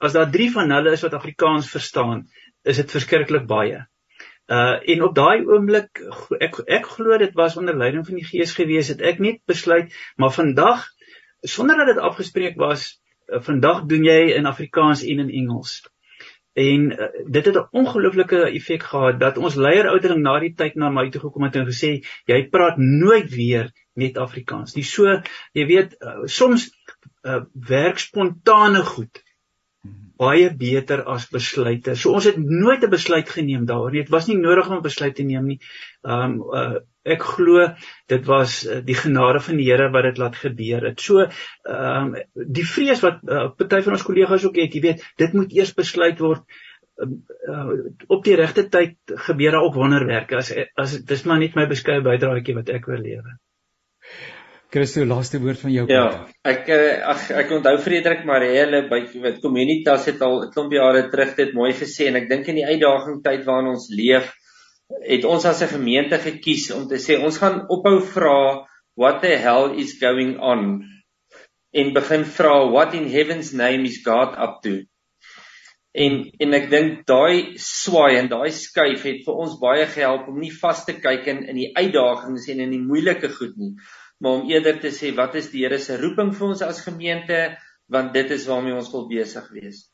[0.00, 2.24] as daar 3 van hulle is wat Afrikaans verstaan,
[2.64, 3.84] is dit verskriklik baie.
[4.50, 6.00] Uh en op daai oomblik
[6.42, 9.94] ek ek glo dit was onder leiding van die Gees gewees het ek net besluit
[10.18, 10.88] maar vandag
[11.46, 12.88] sonder dat dit afgespreek was
[13.28, 15.84] uh, vandag doen jy in Afrikaans en in Engels.
[16.58, 20.74] En uh, dit het 'n ongelooflike effek gehad dat ons leier ouderling na die tyd
[20.74, 24.76] na my toe gekom het en gesê jy praat nooit weer net Afrikaans.
[24.76, 25.08] Nie so
[25.56, 26.68] jy weet uh, soms
[27.24, 29.22] uh, werk spontane goed
[30.20, 31.94] baie beter as besluite.
[31.96, 34.02] So ons het nooit 'n besluit geneem daaroor nie.
[34.04, 35.60] Dit was nie nodig om 'n besluit te neem nie.
[36.02, 37.68] Um uh, ek glo
[38.12, 41.00] dit was uh, die genade van die Here wat dit laat gebeur het.
[41.00, 41.26] So
[41.64, 45.52] um die vrees wat uh, party van ons kollegas ook het, jy weet, dit moet
[45.52, 46.44] eers besluit word
[47.00, 47.70] uh,
[48.06, 48.96] op die regte tyd
[49.28, 50.36] gebeur daar ook wonderwerke.
[50.36, 53.40] As as dis maar net my beskeie bydraetjie wat ek wil lewe.
[54.70, 56.28] Christo, laaste woord van jou ja, kant.
[56.30, 60.72] Ja, ek eh, ag ek onthou Frederik Marielle by wat Communitas het al 'n klomp
[60.72, 64.30] jare terug dit mooi gesê en ek dink in die uitdaging tyd waarin ons leef,
[65.02, 69.34] het ons as 'n gemeente gekies om te sê ons gaan ophou vra what the
[69.36, 70.84] hell is going on
[71.72, 74.82] en begin vra what in heaven's name is God up to.
[75.94, 80.38] En en ek dink daai swaai en daai skuif het vir ons baie gehelp om
[80.38, 83.74] nie vas te kyk in in die uitdagings en in die moeilike goed nie,
[84.20, 87.40] maar om eerder te sê wat is die Here se roeping vir ons as gemeente
[87.90, 89.86] want dit is waarmee ons wil besig wees.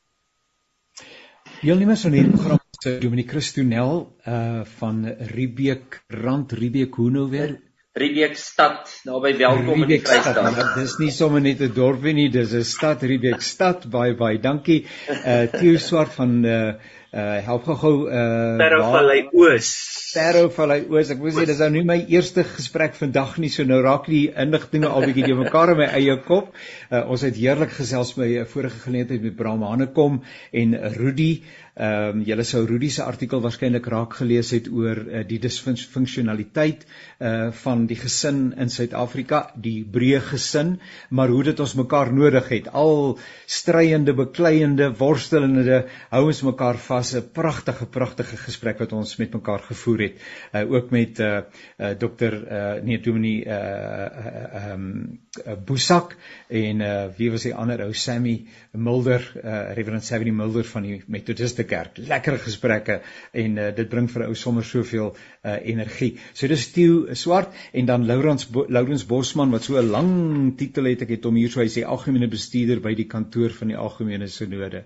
[1.63, 7.57] Deelnemers van hierdie program se Dominique Christonel uh van Riebeek Rand Riebeek hoe nou weer
[7.97, 10.75] Riebeek stad naby welkom in die Vrystaat.
[10.77, 13.87] Dis nie sommer net 'n dorpie nie, dis 'n stad Riebeek stad.
[13.89, 14.85] Baie baie dankie.
[15.09, 16.75] Uh Theo Swart van uh
[17.13, 19.69] uh help gou-gou uh Parow Vallei Oos.
[20.15, 21.11] Parow Vallei Oos.
[21.15, 24.27] Ek wou sê dis nou nie my eerste gesprek vandag nie, so nou raak die
[24.33, 26.51] inligtinge al bietjie die mekaar in my eie kop.
[26.91, 31.33] Uh ons het heerlik gesels by 'n vorige geleentheid met Bram Hanekom en Rudy.
[31.77, 36.87] Ehm um, julle sou Rudy se artikel waarskynlik raak gelees het oor uh, die disfunksionaliteit
[37.21, 40.79] uh van die gesin in Suid-Afrika, die breë gesin,
[41.11, 42.71] maar hoe dit ons mekaar nodig het.
[42.73, 43.19] Al
[43.59, 49.33] stryende, bekleiende, worstelende, hou ons mekaar vas was 'n pragtige pragtige gesprek wat ons met
[49.33, 50.15] mekaar gevoer het.
[50.53, 51.41] Uh ook met uh,
[51.79, 56.17] uh dokter uh nee Dominee uh ehm uh, um, uh, Boesak
[56.49, 61.03] en uh wie was die ander ou Sammy Mulder uh Reverend Sammy Mulder van die
[61.07, 61.97] Methodiste Kerk.
[61.97, 63.01] Lekker gesprekke
[63.33, 66.19] en uh dit bring vir ou sommer soveel uh energie.
[66.33, 70.85] So dis Theo Swart en dan Laurens Bo Laurens Bosman wat so 'n lang titel
[70.85, 73.77] het ek het hom hier so hy sê algemene bestuurder by die kantoor van die
[73.77, 74.85] algemene sinode.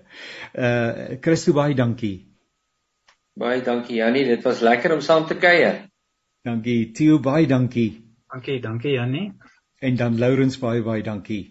[0.53, 2.10] Uh Christo baie dankie
[3.39, 5.85] Baie dankie Jannie, dit was lekker om saam te kuier.
[6.43, 8.01] Dankie Theo, baie dankie.
[8.31, 9.31] Dankie, dankie Jannie.
[9.79, 11.43] En dan Lourens baie baie dankie.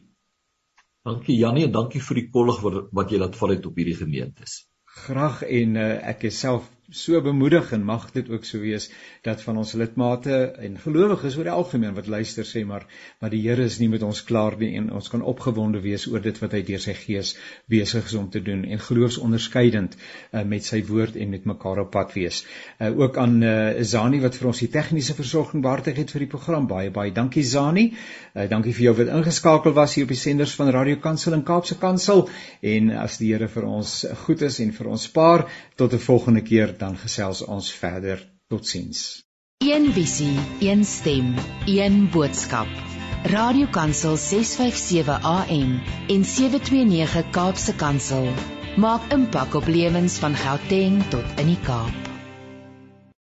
[1.05, 3.97] Dankie Jannie en dankie vir die kollig wat, wat jy laat val het op hierdie
[3.97, 4.67] gemeentes.
[5.07, 8.89] Graag en uh, ek is self so bemoedig en mag dit ook so wees
[9.23, 12.87] dat van ons lidmate en gelowiges oor die algemeen wat luister sê maar
[13.21, 16.21] maar die Here is nie met ons klaar nie en ons kan opgewonde wees oor
[16.21, 17.37] dit wat hy deur sy gees
[17.71, 21.93] besig is om te doen en geloofsonderskeidend uh, met sy woord en met mekaar op
[21.95, 22.43] pad wees.
[22.79, 23.55] Uh, ook aan uh,
[23.87, 27.45] Zani wat vir ons die tegniese versorging behartig het vir die program baie baie dankie
[27.47, 27.91] Zani.
[28.35, 31.47] Uh, dankie vir jou wat ingeskakel was hier op die senders van Radio Kansel en
[31.47, 32.27] Kaapse Kansel
[32.75, 33.95] en as die Here vir ons
[34.27, 38.23] goed is en vir ons spaar tot 'n volgende keer dan gesels ons verder.
[38.51, 39.23] Totsiens.
[39.63, 41.35] Een visie, een stem,
[41.67, 42.69] een boodskap.
[43.23, 48.29] Radiokansel 657 AM en 729 Kaapse Kansel
[48.77, 52.10] maak impak op lewens van Gauteng tot in die Kaap.